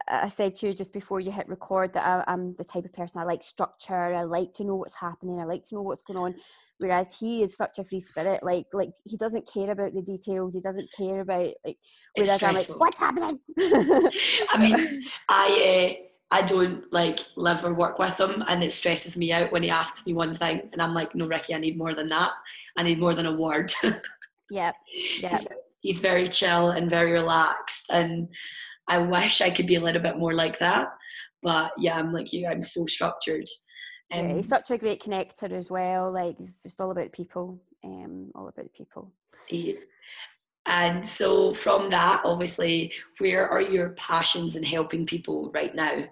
[0.08, 2.94] I said to you just before you hit record that I, am the type of
[2.94, 4.14] person I like structure.
[4.14, 5.40] I like to know what's happening.
[5.40, 6.36] I like to know what's going on.
[6.78, 8.44] Whereas he is such a free spirit.
[8.44, 10.54] Like like he doesn't care about the details.
[10.54, 11.78] He doesn't care about like.
[12.16, 13.40] Whereas I'm like, what's happening?
[13.60, 15.98] I mean, I.
[16.00, 19.62] Uh, I don't like live or work with him, and it stresses me out when
[19.62, 22.32] he asks me one thing, and I'm like, "No, Ricky, I need more than that.
[22.76, 23.72] I need more than a word."
[24.50, 24.76] yep.
[25.20, 25.32] Yep.
[25.32, 25.48] He's,
[25.82, 28.28] he's very chill and very relaxed, and
[28.88, 30.90] I wish I could be a little bit more like that.
[31.42, 33.48] But yeah, I'm like you, I'm so structured.
[34.12, 36.12] Um, yeah, he's such a great connector as well.
[36.12, 39.12] Like it's just all about people, um, all about people.
[39.50, 39.74] Yeah.
[40.68, 46.06] And so from that, obviously, where are your passions in helping people right now?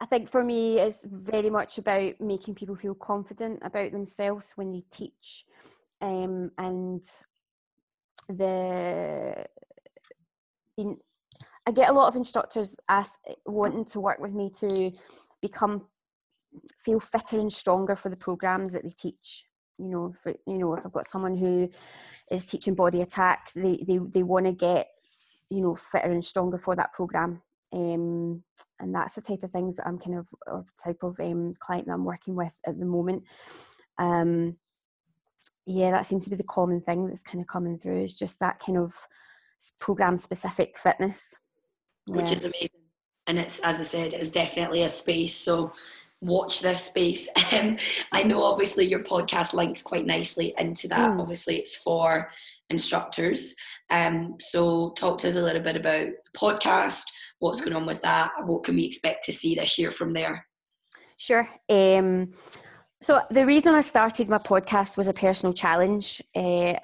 [0.00, 4.70] I think for me, it's very much about making people feel confident about themselves when
[4.70, 5.46] they teach,
[6.00, 7.02] um, and
[8.28, 9.46] the
[10.76, 10.96] been
[11.66, 14.92] I get a lot of instructors ask wanting to work with me to
[15.40, 15.86] become
[16.78, 19.44] feel fitter and stronger for the programs that they teach.
[19.78, 21.68] You know, for you know, if I've got someone who
[22.30, 24.88] is teaching body attack, they they, they want to get
[25.50, 27.42] you know fitter and stronger for that program.
[27.72, 28.44] Um,
[28.78, 31.86] and that's the type of things that I'm kind of or type of um, client
[31.86, 33.24] that I'm working with at the moment.
[33.98, 34.56] Um,
[35.66, 38.02] yeah, that seems to be the common thing that's kind of coming through.
[38.02, 38.94] Is just that kind of
[39.78, 41.36] program specific fitness.
[42.06, 42.16] Yeah.
[42.16, 42.68] which is amazing.
[43.26, 45.72] And it's as i said it's definitely a space so
[46.20, 47.28] watch this space.
[47.52, 47.76] Um,
[48.12, 51.10] i know obviously your podcast links quite nicely into that.
[51.12, 51.20] Mm.
[51.20, 52.30] obviously it's for
[52.70, 53.54] instructors.
[53.90, 57.04] Um, so talk to us a little bit about the podcast
[57.38, 60.46] what's going on with that what can we expect to see this year from there?
[61.16, 61.48] Sure.
[61.70, 62.32] Um,
[63.00, 66.74] so the reason i started my podcast was a personal challenge uh,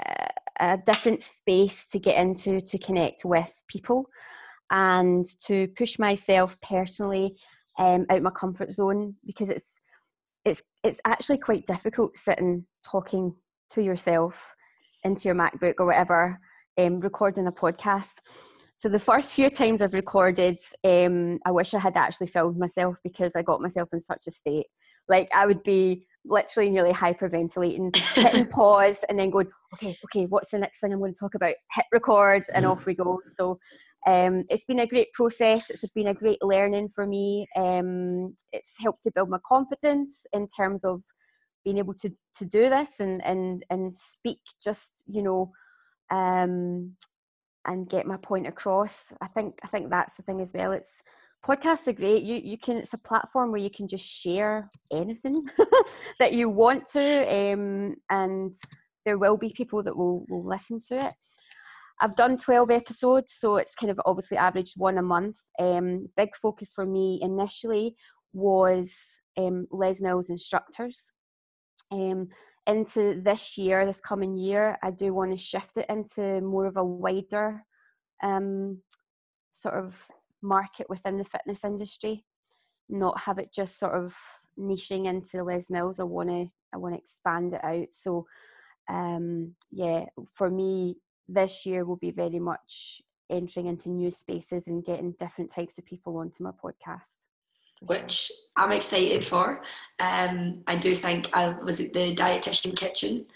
[0.60, 4.06] a different space to get into to connect with people
[4.70, 7.36] and to push myself personally
[7.78, 9.80] um, out my comfort zone because it's
[10.44, 13.34] it's it's actually quite difficult sitting talking
[13.70, 14.54] to yourself
[15.02, 16.38] into your MacBook or whatever,
[16.78, 18.14] um, recording a podcast.
[18.76, 22.98] So the first few times I've recorded, um, I wish I had actually filmed myself
[23.04, 24.66] because I got myself in such a state.
[25.08, 30.50] Like I would be literally nearly hyperventilating, hitting pause, and then going, okay, okay, what's
[30.50, 31.54] the next thing I'm going to talk about?
[31.72, 33.20] Hit record, and off we go.
[33.24, 33.58] So
[34.06, 35.70] um, it's been a great process.
[35.70, 37.46] It's been a great learning for me.
[37.56, 41.02] Um, it's helped to build my confidence in terms of
[41.64, 45.52] being able to to do this and and and speak just you know
[46.10, 46.94] um,
[47.66, 49.12] and get my point across.
[49.20, 50.72] I think I think that's the thing as well.
[50.72, 51.02] It's
[51.44, 52.22] podcasts are great.
[52.22, 55.46] You you can it's a platform where you can just share anything
[56.18, 58.54] that you want to, um, and
[59.04, 61.14] there will be people that will will listen to it.
[62.02, 65.36] I've done 12 episodes, so it's kind of obviously averaged one a month.
[65.58, 67.94] Um, big focus for me initially
[68.32, 71.12] was um, Les Mills instructors.
[71.92, 72.28] Um,
[72.66, 76.76] into this year, this coming year, I do want to shift it into more of
[76.76, 77.64] a wider
[78.22, 78.80] um,
[79.52, 80.02] sort of
[80.42, 82.24] market within the fitness industry,
[82.88, 84.16] not have it just sort of
[84.58, 86.00] niching into Les Mills.
[86.00, 87.92] I want to I want to expand it out.
[87.92, 88.26] So,
[88.88, 90.96] um, yeah, for me,
[91.28, 95.86] this year will be very much entering into new spaces and getting different types of
[95.86, 97.26] people onto my podcast
[97.80, 99.62] which I'm excited for.
[99.98, 103.26] Um, I do think I was it the dietitian kitchen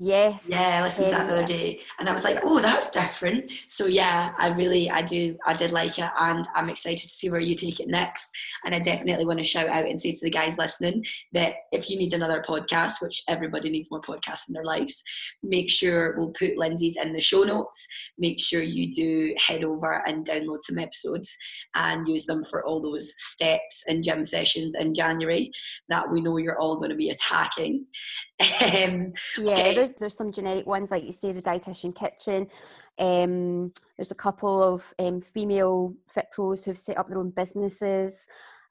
[0.00, 0.46] Yes.
[0.48, 3.50] Yeah, I listened to that the other day and I was like, oh, that's different.
[3.66, 7.30] So yeah, I really, I do, I did like it and I'm excited to see
[7.30, 8.30] where you take it next.
[8.64, 11.90] And I definitely want to shout out and say to the guys listening that if
[11.90, 15.02] you need another podcast, which everybody needs more podcasts in their lives,
[15.42, 17.84] make sure we'll put Lindsay's in the show notes.
[18.18, 21.36] Make sure you do head over and download some episodes
[21.74, 25.50] and use them for all those steps and gym sessions in January
[25.88, 27.84] that we know you're all going to be attacking.
[28.60, 29.74] Um, yeah, okay.
[29.74, 32.46] there's, there's some generic ones, like you say, the Dietitian Kitchen.
[32.98, 38.26] Um, there's a couple of um, female fit pros who've set up their own businesses,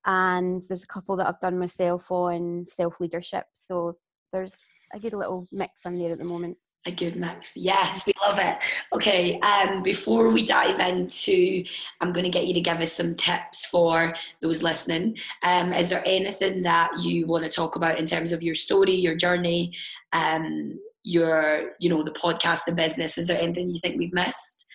[0.06, 3.46] and there's a couple that I've done myself on self leadership.
[3.54, 3.98] So
[4.32, 7.56] there's a good little mix in there at the moment a good mix.
[7.56, 8.58] Yes, we love it.
[8.94, 11.64] Okay, um, before we dive into,
[12.02, 15.18] I'm going to get you to give us some tips for those listening.
[15.44, 18.94] Um, is there anything that you want to talk about in terms of your story,
[18.94, 19.74] your journey,
[20.14, 23.18] um, your, you know, the podcast, the business?
[23.18, 24.66] Is there anything you think we've missed?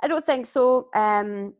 [0.00, 0.88] I don't think so.
[0.94, 1.54] Um,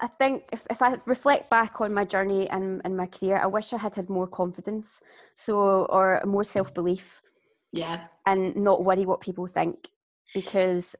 [0.00, 3.46] I think if, if I reflect back on my journey and, and my career, I
[3.46, 5.02] wish I had had more confidence,
[5.36, 7.20] so or more self belief.
[7.72, 8.04] Yeah.
[8.26, 9.76] And not worry what people think,
[10.34, 10.96] because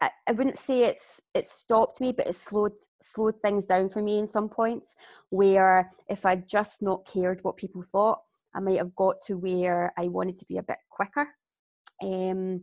[0.00, 2.72] I, I wouldn't say it's it stopped me, but it slowed
[3.02, 4.96] slowed things down for me in some points.
[5.28, 8.20] Where if I just not cared what people thought,
[8.54, 11.28] I might have got to where I wanted to be a bit quicker.
[12.02, 12.62] Um,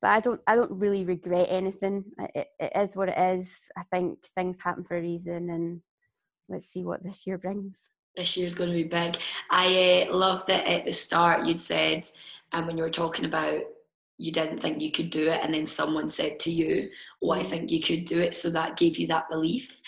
[0.00, 2.04] but I don't I don't really regret anything.
[2.34, 3.68] It, it is what it is.
[3.76, 5.80] I think things happen for a reason, and
[6.48, 7.90] let's see what this year brings.
[8.16, 9.16] This year's going to be big.
[9.50, 12.08] I uh, love that at the start you'd said,
[12.52, 13.62] and um, when you were talking about
[14.18, 16.90] you didn't think you could do it, and then someone said to you,
[17.22, 17.46] "Oh, I mm.
[17.46, 19.80] think you could do it," so that gave you that belief.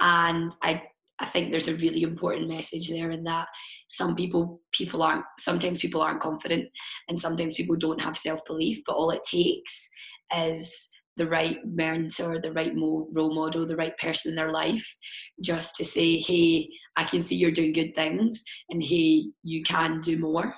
[0.00, 0.82] And I
[1.20, 3.48] I think there's a really important message there in that
[3.88, 6.68] some people people aren't sometimes people aren't confident
[7.08, 9.90] and sometimes people don't have self-belief but all it takes
[10.36, 14.96] is the right mentor the right role model the right person in their life
[15.42, 20.00] just to say hey i can see you're doing good things and hey you can
[20.00, 20.54] do more.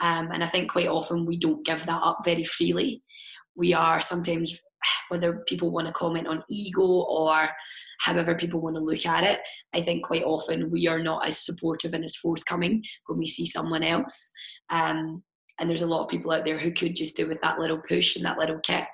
[0.00, 3.02] Um, and i think quite often we don't give that up very freely.
[3.54, 4.60] We are sometimes
[5.08, 7.48] whether people want to comment on ego or
[8.02, 9.40] however people want to look at it.
[9.72, 13.46] I think quite often we are not as supportive and as forthcoming when we see
[13.46, 14.32] someone else.
[14.70, 15.22] Um,
[15.60, 17.80] and there's a lot of people out there who could just do with that little
[17.88, 18.88] push and that little kick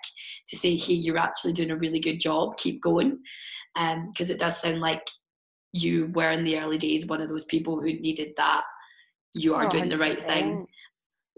[0.49, 3.19] to say, hey, you're actually doing a really good job, keep going.
[3.75, 5.09] Because um, it does sound like
[5.73, 8.63] you were in the early days one of those people who needed that
[9.35, 10.67] you are oh, doing the right thing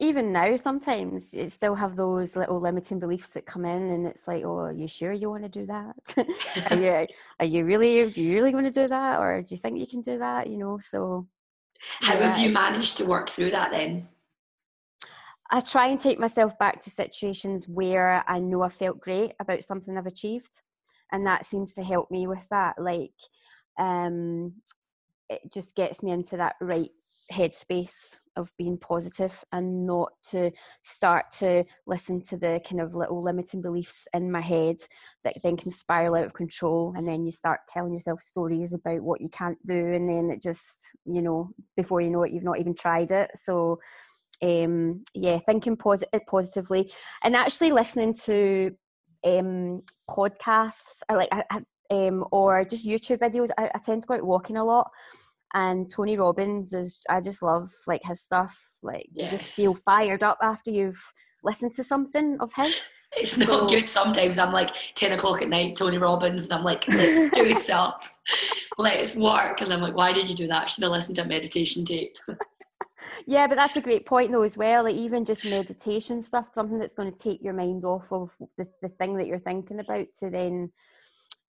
[0.01, 4.27] even now sometimes you still have those little limiting beliefs that come in and it's
[4.27, 5.95] like oh are you sure you want to do that?
[6.71, 7.07] Are you
[7.41, 9.87] are you really do you really want to do that or do you think you
[9.87, 10.49] can do that?
[10.49, 11.29] You know so
[12.01, 14.09] how yeah, have you managed to work through that then?
[15.51, 19.65] I try and take myself back to situations where i know i felt great about
[19.65, 20.63] something i've achieved
[21.13, 23.19] and that seems to help me with that like
[23.79, 24.53] um
[25.29, 26.91] it just gets me into that right
[27.33, 30.51] headspace of being positive and not to
[30.83, 34.77] start to listen to the kind of little limiting beliefs in my head
[35.25, 39.01] that then can spiral out of control and then you start telling yourself stories about
[39.01, 42.45] what you can't do and then it just you know before you know it you've
[42.45, 43.31] not even tried it.
[43.35, 43.79] So
[44.43, 46.91] um yeah thinking positive positively
[47.23, 48.75] and actually listening to
[49.25, 53.51] um podcasts like I, I, um or just youtube videos.
[53.59, 54.91] I, I tend to go out walking a lot
[55.55, 58.59] and Tony Robbins is I just love like his stuff.
[58.83, 59.33] Like yes.
[59.33, 61.01] you just feel fired up after you've
[61.43, 62.75] listened to something of his.
[63.17, 64.39] It's so, not good sometimes.
[64.39, 68.17] I'm like ten o'clock at night, Tony Robbins, and I'm like, let's do stuff.
[68.79, 69.63] Let's work.
[69.63, 70.63] And I'm like, why did you do that?
[70.63, 72.17] I should have listened to a meditation tape.
[73.27, 74.85] yeah, but that's a great point though as well.
[74.85, 78.71] Like even just meditation stuff, something that's going to take your mind off of the,
[78.81, 80.71] the thing that you're thinking about to then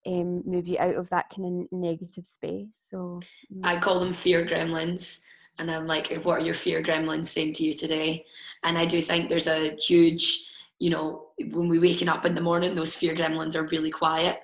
[0.05, 2.87] um, move you out of that kind of negative space.
[2.89, 3.19] So
[3.53, 3.61] mm.
[3.63, 5.21] I call them fear gremlins.
[5.59, 8.25] And I'm like, what are your fear gremlins saying to you today?
[8.63, 12.41] And I do think there's a huge, you know, when we're waking up in the
[12.41, 14.39] morning, those fear gremlins are really quiet.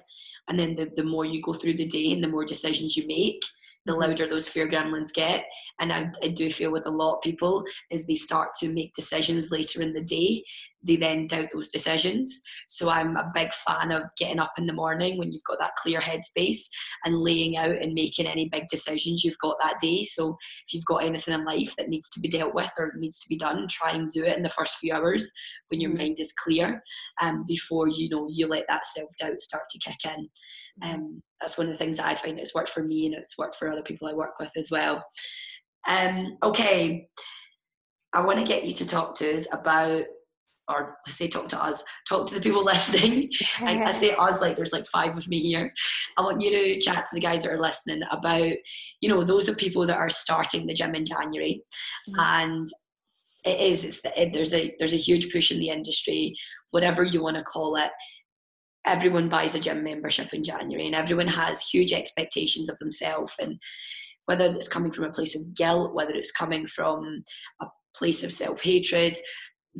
[0.47, 3.07] And then the, the more you go through the day and the more decisions you
[3.07, 3.41] make,
[3.87, 5.45] the louder those fear gremlins get.
[5.79, 8.93] And I, I, do feel with a lot of people, as they start to make
[8.93, 10.43] decisions later in the day,
[10.87, 12.41] they then doubt those decisions.
[12.67, 15.75] So I'm a big fan of getting up in the morning when you've got that
[15.75, 16.67] clear headspace
[17.05, 20.03] and laying out and making any big decisions you've got that day.
[20.03, 23.19] So if you've got anything in life that needs to be dealt with or needs
[23.19, 25.31] to be done, try and do it in the first few hours
[25.69, 25.97] when your mm.
[25.97, 26.81] mind is clear
[27.21, 30.29] um, before you know you let that self-doubt start to kick in.
[30.81, 33.37] Um, that's one of the things that I find it's worked for me and it's
[33.37, 35.03] worked for other people I work with as well.
[35.87, 37.07] Um, okay,
[38.13, 40.05] I want to get you to talk to us about
[40.69, 43.29] or to say talk to us, talk to the people listening.
[43.59, 45.73] I, I, say us like there's like five of me here.
[46.17, 48.51] I want you to chat to the guys that are listening about,
[49.01, 51.63] you know, those are people that are starting the gym in January,
[52.09, 52.19] mm-hmm.
[52.19, 52.69] and
[53.45, 56.35] it is it's the, it, there's a there's a huge push in the industry,
[56.71, 57.91] whatever you want to call it.
[58.85, 63.57] Everyone buys a gym membership in January, and everyone has huge expectations of themselves and
[64.27, 67.23] whether it's coming from a place of guilt, whether it's coming from
[67.61, 67.65] a
[67.95, 69.17] place of self hatred,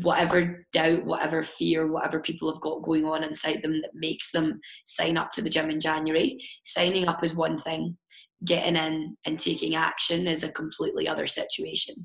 [0.02, 4.60] whatever doubt, whatever fear, whatever people have got going on inside them that makes them
[4.86, 6.38] sign up to the gym in January.
[6.64, 7.98] Signing up is one thing,
[8.46, 11.96] getting in and taking action is a completely other situation.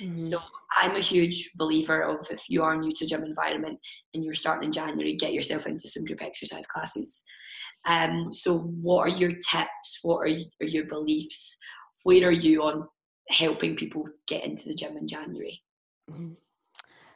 [0.00, 0.16] Mm-hmm.
[0.16, 0.40] So
[0.76, 3.78] I'm a huge believer of if you are new to gym environment
[4.14, 7.24] and you're starting in January, get yourself into some group exercise classes.
[7.88, 9.98] Um, so what are your tips?
[10.02, 10.30] What are,
[10.60, 11.58] are your beliefs?
[12.04, 12.86] Where are you on
[13.30, 15.60] helping people get into the gym in January?
[16.08, 16.34] Mm-hmm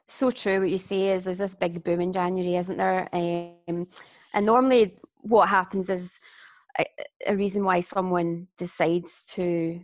[0.08, 3.08] so true what you say is there's this big boom in January, isn't there?
[3.12, 3.88] Um,
[4.34, 6.20] and normally what happens is
[6.78, 6.84] a,
[7.26, 9.80] a, reason why someone decides to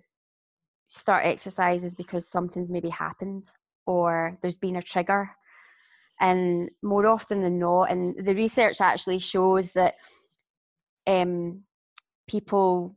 [0.88, 3.50] start exercise is because something's maybe happened
[3.86, 5.30] or there's been a trigger.
[6.20, 9.94] And more often than not, and the research actually shows that
[11.06, 11.62] um,
[12.28, 12.94] people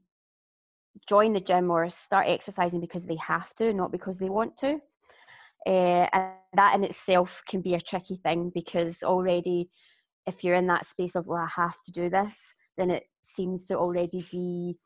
[1.07, 4.79] join the gym or start exercising because they have to, not because they want to.
[5.65, 9.69] Uh, and that in itself can be a tricky thing because already,
[10.27, 12.37] if you're in that space of, well, I have to do this,
[12.77, 14.77] then it seems to already be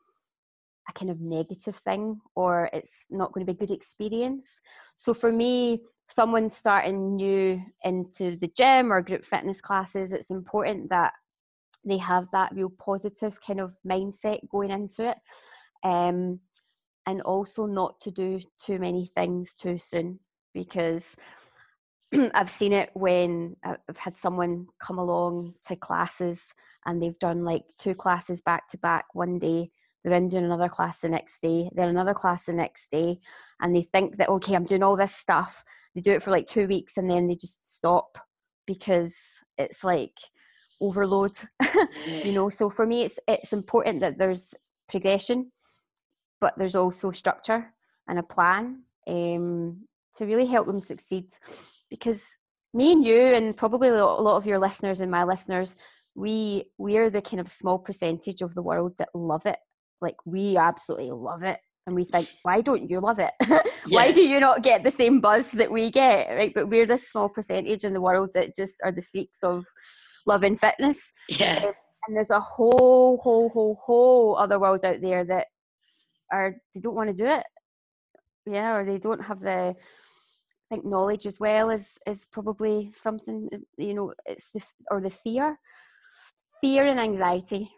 [0.88, 4.60] a kind of negative thing or it's not going to be a good experience.
[4.96, 10.90] So for me, someone starting new into the gym or group fitness classes, it's important
[10.90, 11.12] that
[11.84, 15.16] they have that real positive kind of mindset going into it.
[15.82, 16.40] Um,
[17.06, 20.20] and also not to do too many things too soon
[20.54, 21.16] because
[22.34, 26.42] I've seen it when I've had someone come along to classes
[26.86, 29.70] and they've done like two classes back to back one day.
[30.02, 33.20] They're in doing another class the next day, then another class the next day,
[33.60, 35.62] and they think that, okay, I'm doing all this stuff.
[35.94, 38.16] They do it for like two weeks and then they just stop
[38.66, 39.16] because
[39.58, 40.16] it's like
[40.80, 41.38] overload,
[42.06, 42.48] you know.
[42.48, 44.54] So for me, it's, it's important that there's
[44.88, 45.52] progression,
[46.40, 47.74] but there's also structure
[48.08, 48.84] and a plan.
[49.06, 49.86] Um,
[50.16, 51.26] to really help them succeed.
[51.88, 52.24] Because
[52.72, 55.74] me and you and probably a lot of your listeners and my listeners
[56.14, 59.58] we we're the kind of small percentage of the world that love it.
[60.00, 61.58] Like we absolutely love it.
[61.86, 63.32] And we think why don't you love it?
[63.88, 66.52] Why do you not get the same buzz that we get right?
[66.54, 69.64] But we're this small percentage in the world that just are the freaks of
[70.26, 71.10] love and fitness.
[71.28, 71.72] Yeah.
[72.06, 75.46] And there's a whole whole whole whole other world out there that
[76.30, 77.44] are they don't want to do it
[78.46, 79.74] yeah or they don't have the
[80.70, 85.00] I think knowledge as well is is probably something uh, you know it's the or
[85.00, 85.58] the fear.
[86.60, 87.70] Fear and anxiety.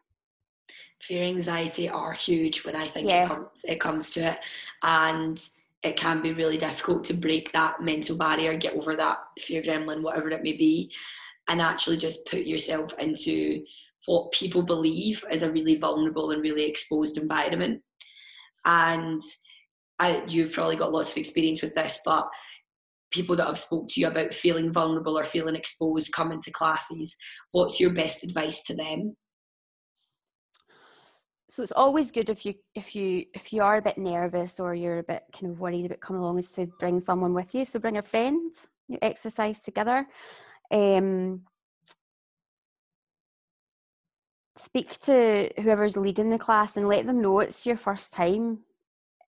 [1.00, 3.24] Fear and anxiety are huge when i think yeah.
[3.24, 4.38] it comes it comes to it
[4.82, 5.48] and
[5.82, 10.02] it can be really difficult to break that mental barrier get over that fear gremlin
[10.02, 10.92] whatever it may be
[11.48, 13.64] and actually just put yourself into
[14.06, 17.82] what people believe is a really vulnerable and really exposed environment.
[18.64, 19.22] And
[19.98, 22.28] I, you've probably got lots of experience with this but
[23.12, 27.16] people that have spoke to you about feeling vulnerable or feeling exposed coming to classes.
[27.52, 29.14] What's your best advice to them?
[31.50, 34.74] So it's always good if you if you if you are a bit nervous or
[34.74, 37.66] you're a bit kind of worried about coming along is to bring someone with you.
[37.66, 38.54] So bring a friend
[38.88, 40.06] you exercise together.
[40.70, 41.42] Um,
[44.56, 48.60] speak to whoever's leading the class and let them know it's your first time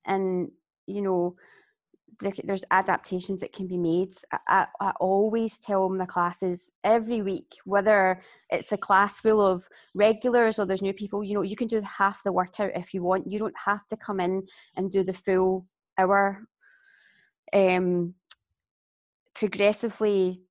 [0.07, 0.51] and
[0.87, 1.37] you know
[2.21, 4.13] there's adaptations that can be made.
[4.49, 10.59] I, I, always tell my classes every week, whether it's a class full of regulars
[10.59, 13.31] or there's new people, you know, you can do half the workout if you want.
[13.31, 14.47] You don't have to come in
[14.77, 15.67] and do the full
[15.99, 16.45] hour.
[17.53, 18.15] Um,
[19.35, 20.43] progressively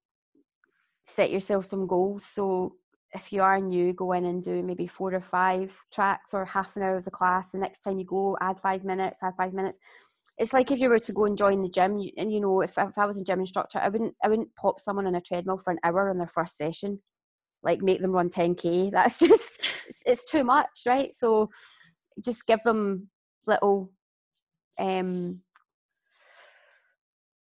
[1.06, 2.26] set yourself some goals.
[2.26, 2.76] So
[3.14, 6.76] if you are new, go in and do maybe four or five tracks or half
[6.76, 7.52] an hour of the class.
[7.52, 9.80] The next time you go, add five minutes, add five minutes.
[10.38, 12.78] It's like if you were to go and join the gym, and you know, if,
[12.78, 15.60] if I was a gym instructor, I wouldn't, I wouldn't pop someone on a treadmill
[15.60, 17.02] for an hour on their first session,
[17.62, 18.92] like make them run 10k.
[18.92, 21.14] That's just, it's, it's too much, right?
[21.14, 21.52] So
[22.24, 23.10] just give them
[23.46, 23.92] little,
[24.80, 25.42] um,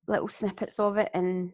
[0.07, 1.53] little snippets of it and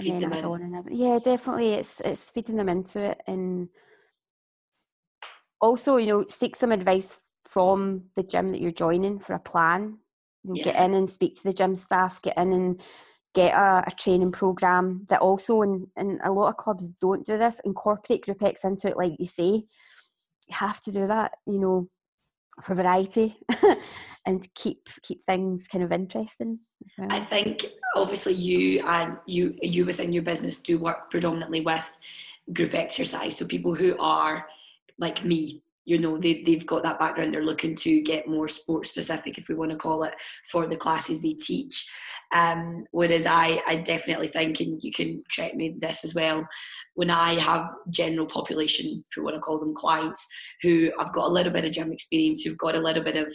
[0.00, 0.90] Feed then add on another.
[0.92, 1.74] Yeah, definitely.
[1.74, 3.68] It's it's feeding them into it, and
[5.60, 9.98] also you know seek some advice from the gym that you're joining for a plan.
[10.44, 10.64] You know, yeah.
[10.64, 12.20] Get in and speak to the gym staff.
[12.20, 12.80] Get in and
[13.34, 17.38] get a, a training program that also, and and a lot of clubs don't do
[17.38, 17.60] this.
[17.64, 19.64] Incorporate Group X into it, like you say.
[20.48, 21.32] You have to do that.
[21.46, 21.88] You know,
[22.62, 23.36] for variety
[24.26, 26.60] and keep keep things kind of interesting
[26.98, 27.08] well.
[27.10, 27.66] I think
[27.96, 31.84] obviously you and you you within your business do work predominantly with
[32.52, 33.36] group exercise.
[33.36, 34.46] So people who are
[34.98, 38.86] like me, you know, they, they've got that background, they're looking to get more sport
[38.86, 40.14] specific, if we want to call it,
[40.50, 41.88] for the classes they teach.
[42.32, 46.46] Um, whereas I, I definitely think, and you can correct me this as well,
[46.96, 50.26] when I have general population, if you want to call them clients,
[50.62, 53.30] who have got a little bit of gym experience, who've got a little bit of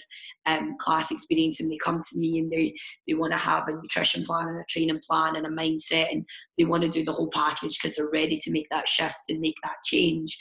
[0.47, 2.73] um, class experience, and they come to me and they
[3.07, 6.25] they want to have a nutrition plan and a training plan and a mindset, and
[6.57, 9.39] they want to do the whole package because they're ready to make that shift and
[9.39, 10.37] make that change.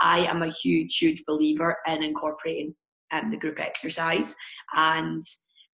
[0.00, 2.74] I am a huge, huge believer in incorporating
[3.12, 4.34] um, the group exercise
[4.74, 5.22] and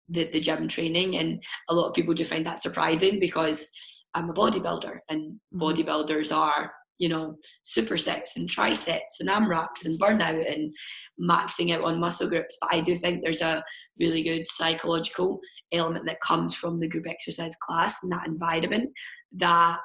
[0.09, 3.69] the, the gym training, and a lot of people do find that surprising because
[4.15, 5.61] I'm a bodybuilder, and mm-hmm.
[5.61, 10.73] bodybuilders are you know, super supersets and triceps and AMRAPs and burnout and
[11.21, 12.57] maxing out on muscle groups.
[12.61, 13.65] But I do think there's a
[13.99, 15.41] really good psychological
[15.73, 18.91] element that comes from the group exercise class and that environment
[19.33, 19.79] that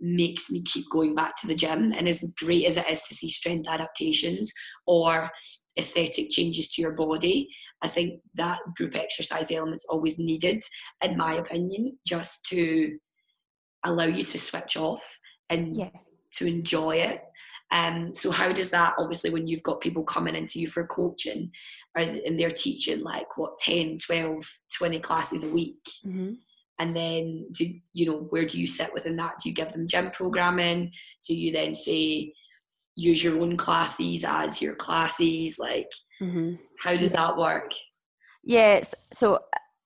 [0.00, 1.92] makes me keep going back to the gym.
[1.92, 4.52] And as great as it is to see strength adaptations
[4.86, 5.30] or
[5.78, 7.48] aesthetic changes to your body,
[7.82, 10.62] I think that group exercise element's always needed,
[11.02, 12.96] in my opinion, just to
[13.84, 15.18] allow you to switch off
[15.50, 15.90] and yeah
[16.36, 17.22] to enjoy it.
[17.70, 21.50] Um, so how does that obviously when you've got people coming into you for coaching
[21.96, 24.44] and they're teaching like what 10, 12,
[24.76, 25.82] 20 classes a week.
[26.04, 26.32] Mm-hmm.
[26.80, 29.34] And then do you know where do you sit within that?
[29.42, 30.92] Do you give them gym programming?
[31.26, 32.32] Do you then say
[32.96, 35.58] use your own classes as your classes?
[35.58, 36.54] Like mm-hmm.
[36.80, 37.72] how does that work?
[38.42, 38.82] Yeah,
[39.12, 39.38] so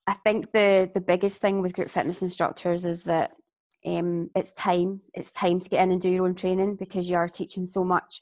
[0.07, 3.33] I think the the biggest thing with group fitness instructors is that
[3.87, 7.17] um, it's time it's time to get in and do your own training because you
[7.17, 8.21] are teaching so much.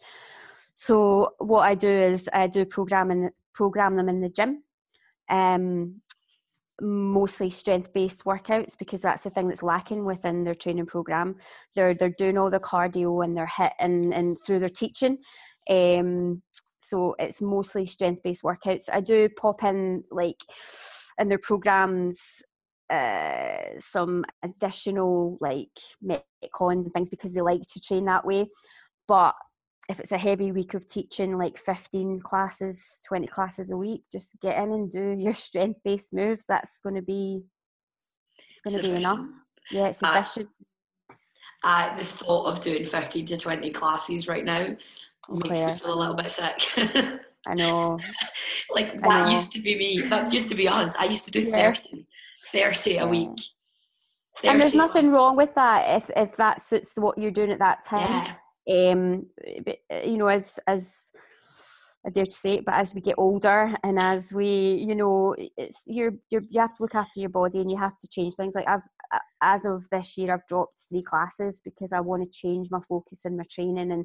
[0.79, 4.63] So what i do is i do programming program them in the gym
[5.31, 6.03] um,
[6.81, 11.37] mostly strength based workouts because that's the thing that's lacking within their training program.
[11.75, 15.19] They're they're doing all the cardio and they're hit and, and through their teaching
[15.69, 16.43] um,
[16.83, 18.89] so it's mostly strength based workouts.
[18.93, 20.41] I do pop in like
[21.19, 22.43] in their programs
[22.91, 25.71] uh, some additional like
[26.05, 28.47] metcons and things because they like to train that way.
[29.09, 29.35] But
[29.89, 34.37] if it's a heavy week of teaching, like 15 classes, 20 classes a week, just
[34.41, 36.47] get in and do your strength based moves.
[36.47, 37.43] That's going to be,
[38.51, 39.29] it's going to be enough.
[39.71, 40.49] Yeah, it's sufficient.
[41.11, 41.15] Uh,
[41.65, 44.77] uh, the thought of doing 15 to 20 classes right now
[45.29, 46.69] oh, makes me feel a little bit sick.
[47.47, 47.99] I know.
[48.75, 49.31] like that know.
[49.31, 50.01] used to be me.
[50.09, 50.95] That used to be us.
[50.97, 51.73] I used to do yeah.
[51.73, 52.07] 30.
[52.53, 53.39] 30 a week.
[54.39, 57.59] 30 and there's nothing wrong with that if if that suits what you're doing at
[57.59, 58.35] that time.
[58.67, 58.91] Yeah.
[58.91, 59.27] Um,
[59.65, 61.13] but, you know, as as
[62.07, 65.35] I dare to say it, but as we get older and as we, you know,
[65.57, 68.35] it's you're, you're you have to look after your body and you have to change
[68.35, 68.55] things.
[68.55, 68.83] Like I've
[69.43, 73.25] as of this year, I've dropped three classes because I want to change my focus
[73.25, 74.05] in my training, and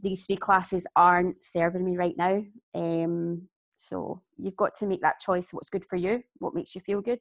[0.00, 2.42] these three classes aren't serving me right now.
[2.74, 3.48] Um,
[3.78, 7.00] so you've got to make that choice what's good for you, what makes you feel
[7.00, 7.20] good,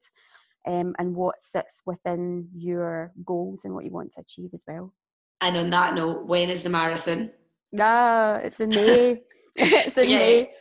[0.66, 4.94] um, and what sits within your goals and what you want to achieve as well.
[5.40, 7.32] And on that note, when is the marathon?
[7.80, 9.22] Ah, it's in May.
[9.56, 10.18] it's in yeah.
[10.18, 10.52] May.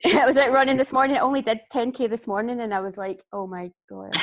[0.04, 1.16] I was out running this morning.
[1.16, 4.14] I only did 10k this morning, and I was like, "Oh my god!"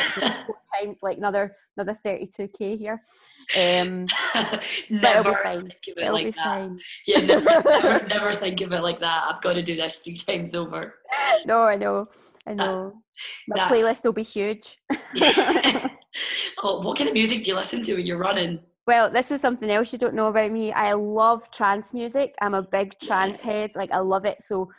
[0.45, 3.01] four times, like another another 32k here.
[3.57, 4.07] Um,
[4.89, 5.61] never it'll be fine.
[5.61, 6.43] Think of it it'll like be that.
[6.43, 6.79] fine.
[7.07, 9.27] Yeah, never, never, never think of it like that.
[9.27, 10.93] I've got to do this three times over.
[11.45, 12.07] No, I know,
[12.45, 12.93] I know.
[13.47, 14.77] My playlist will be huge.
[16.63, 18.59] oh, what kind of music do you listen to when you're running?
[18.85, 20.71] Well, this is something else you don't know about me.
[20.71, 22.35] I love trance music.
[22.41, 23.43] I'm a big trance yes.
[23.43, 23.69] head.
[23.75, 24.41] Like I love it.
[24.41, 24.69] So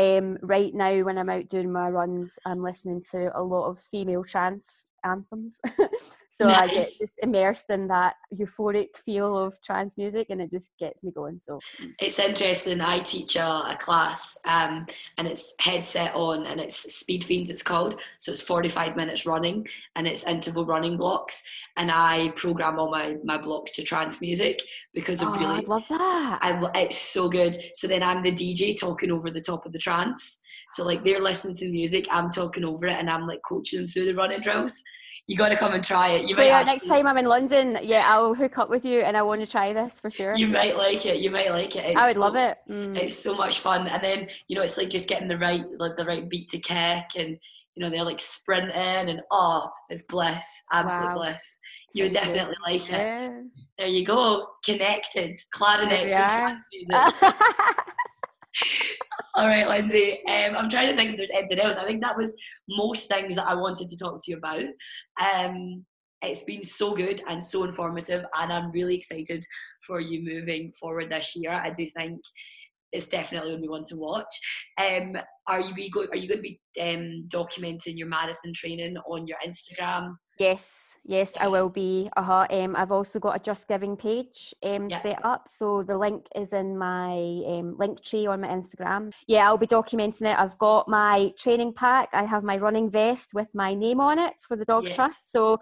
[0.00, 3.78] um, right now, when I'm out doing my runs, I'm listening to a lot of
[3.78, 5.60] female trance anthems.
[6.30, 6.56] so nice.
[6.58, 11.04] I get just immersed in that euphoric feel of trance music and it just gets
[11.04, 11.38] me going.
[11.40, 11.60] So
[12.00, 12.80] it's interesting.
[12.80, 14.86] I teach a, a class um,
[15.18, 18.00] and it's headset on and it's Speed Fiends, it's called.
[18.18, 21.42] So it's 45 minutes running and it's interval running blocks.
[21.76, 24.60] And I program all my, my blocks to trance music
[24.94, 25.46] because oh, really.
[25.46, 26.38] I love that.
[26.42, 27.56] I, it's so good.
[27.74, 30.42] So then I'm the DJ talking over the top of the trance.
[30.70, 33.80] So like they're listening to the music, I'm talking over it, and I'm like coaching
[33.80, 34.82] them through the running drills.
[35.26, 36.28] You got to come and try it.
[36.28, 39.16] You might actually, next time I'm in London, yeah, I'll hook up with you, and
[39.16, 40.36] I want to try this for sure.
[40.36, 41.20] You might like it.
[41.20, 41.84] You might like it.
[41.86, 42.58] It's I would so, love it.
[42.68, 42.96] Mm.
[42.96, 45.96] It's so much fun, and then you know it's like just getting the right like
[45.96, 47.38] the right beat to kick, and
[47.74, 51.14] you know they're like sprinting, and oh, it's bliss, absolute wow.
[51.14, 51.58] bliss.
[51.94, 52.72] You would definitely good.
[52.72, 53.26] like yeah.
[53.26, 53.44] it.
[53.78, 57.32] There you go, connected clarinets and trance music.
[59.34, 60.18] All right, Lindsay.
[60.26, 61.76] Um, I'm trying to think if there's anything else.
[61.76, 62.36] I think that was
[62.68, 64.64] most things that I wanted to talk to you about.
[65.20, 65.84] Um,
[66.22, 69.44] it's been so good and so informative, and I'm really excited
[69.86, 71.52] for you moving forward this year.
[71.52, 72.20] I do think
[72.92, 74.34] it's definitely going to be one to watch.
[74.78, 78.96] Um, are you be go- Are you going to be um, documenting your marathon training
[79.08, 80.16] on your Instagram?
[80.38, 80.70] Yes,
[81.04, 82.10] Yes, I will be.
[82.16, 82.46] Uh-huh.
[82.50, 85.02] Um, I've also got a Just Giving page um, yep.
[85.02, 85.48] set up.
[85.48, 87.12] So the link is in my
[87.46, 89.12] um, link tree on my Instagram.
[89.26, 90.38] Yeah, I'll be documenting it.
[90.38, 92.10] I've got my training pack.
[92.12, 94.94] I have my running vest with my name on it for the Dog yes.
[94.94, 95.32] Trust.
[95.32, 95.58] So,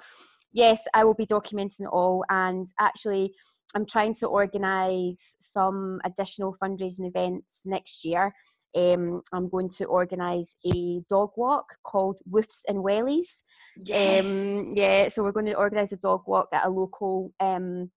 [0.53, 2.25] yes, I will be documenting it all.
[2.29, 3.35] And actually,
[3.75, 8.35] I'm trying to organise some additional fundraising events next year
[8.77, 13.43] um, I'm going to organise a dog walk called Woofs and Wellies.
[13.77, 14.27] Yes.
[14.27, 17.91] Um, yeah, so we're going to organise a dog walk at a local um,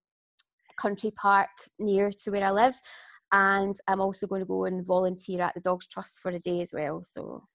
[0.77, 1.49] country park
[1.79, 2.75] near to where I live.
[3.31, 6.61] And I'm also going to go and volunteer at the Dogs Trust for a day
[6.61, 7.03] as well.
[7.05, 7.47] So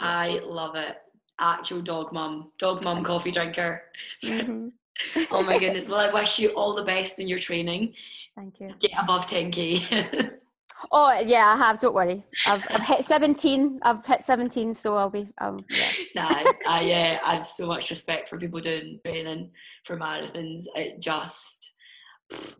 [0.00, 0.96] I love it.
[1.40, 3.82] Actual dog mum, dog mum coffee drinker.
[4.24, 5.24] Mm-hmm.
[5.32, 5.88] oh my goodness.
[5.88, 7.94] Well, I wish you all the best in your training.
[8.36, 8.72] Thank you.
[8.78, 10.30] Get above 10k.
[10.92, 11.78] Oh yeah, I have.
[11.78, 12.24] Don't worry.
[12.46, 13.78] I've, I've hit seventeen.
[13.82, 15.28] I've hit seventeen, so I'll be.
[15.38, 15.90] Um, yeah.
[16.14, 19.50] nah, I yeah, I have so much respect for people doing training
[19.84, 20.64] for marathons.
[20.74, 21.74] It just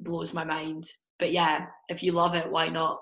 [0.01, 0.85] blows my mind.
[1.19, 3.01] But yeah, if you love it, why not?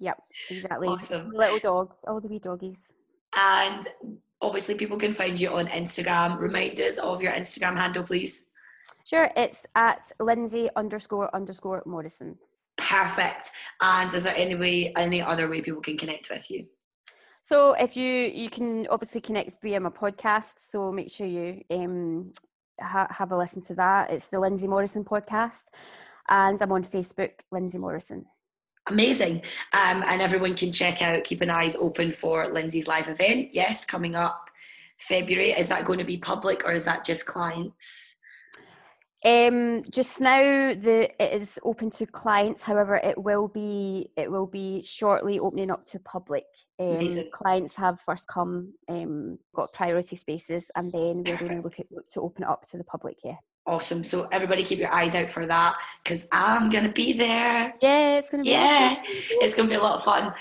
[0.00, 0.88] Yep, exactly.
[0.88, 1.30] Awesome.
[1.30, 2.94] Little dogs, all the wee doggies.
[3.36, 3.86] And
[4.40, 6.38] obviously, people can find you on Instagram.
[6.38, 8.52] Remind us of your Instagram handle, please.
[9.04, 12.36] Sure, it's at Lindsay underscore underscore Morrison
[12.88, 13.50] perfect.
[13.80, 16.66] And is there any way, any other way people can connect with you?
[17.44, 22.32] So if you you can obviously connect via my podcast, so make sure you um,
[22.78, 24.10] ha- have a listen to that.
[24.10, 25.64] It's the Lindsay Morrison podcast,
[26.28, 28.26] and I'm on Facebook, Lindsay Morrison.
[28.86, 29.36] Amazing,
[29.72, 31.24] um, and everyone can check out.
[31.24, 33.48] Keep an eyes open for Lindsay's live event.
[33.52, 34.50] Yes, coming up
[34.98, 35.52] February.
[35.52, 38.17] Is that going to be public or is that just clients?
[39.24, 40.40] Um, just now,
[40.74, 42.62] the it is open to clients.
[42.62, 46.44] However, it will be it will be shortly opening up to public.
[46.78, 51.80] Um, clients have first come, um, got priority spaces, and then we're going to look,
[51.80, 53.16] at, look to open it up to the public.
[53.24, 53.36] Yeah.
[53.68, 54.02] Awesome.
[54.02, 57.74] So everybody keep your eyes out for that because I'm gonna be there.
[57.82, 59.04] Yeah, it's gonna be Yeah, awesome.
[59.42, 60.32] it's gonna be a lot of fun.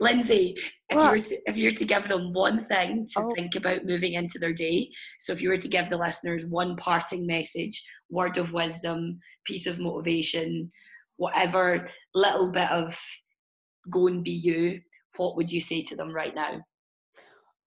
[0.00, 0.56] Lindsay,
[0.88, 1.04] if what?
[1.04, 3.34] you were to, if you were to give them one thing to oh.
[3.34, 6.74] think about moving into their day, so if you were to give the listeners one
[6.76, 10.72] parting message, word of wisdom, piece of motivation,
[11.18, 12.98] whatever little bit of
[13.90, 14.80] go and be you,
[15.18, 16.62] what would you say to them right now?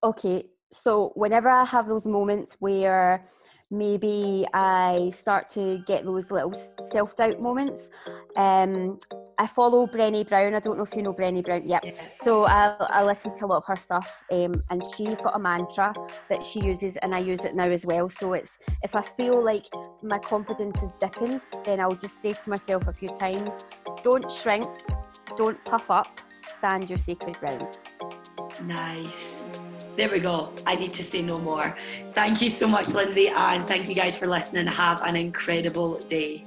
[0.03, 3.23] Okay, so whenever I have those moments where
[3.71, 7.89] maybe I start to get those little self doubt moments.
[8.35, 8.99] Um,
[9.37, 10.53] I follow Brené Brown.
[10.53, 11.67] I don't know if you know Brené Brown.
[11.67, 11.85] Yep.
[12.23, 15.39] So I, I listen to a lot of her stuff, um, and she's got a
[15.39, 15.93] mantra
[16.29, 18.09] that she uses, and I use it now as well.
[18.09, 19.65] So it's if I feel like
[20.01, 23.65] my confidence is dipping, then I'll just say to myself a few times,
[24.03, 24.67] "Don't shrink,
[25.35, 27.77] don't puff up, stand your sacred ground."
[28.63, 29.49] Nice.
[29.95, 30.49] There we go.
[30.65, 31.77] I need to say no more.
[32.13, 34.67] Thank you so much, Lindsay, and thank you guys for listening.
[34.67, 36.43] Have an incredible day.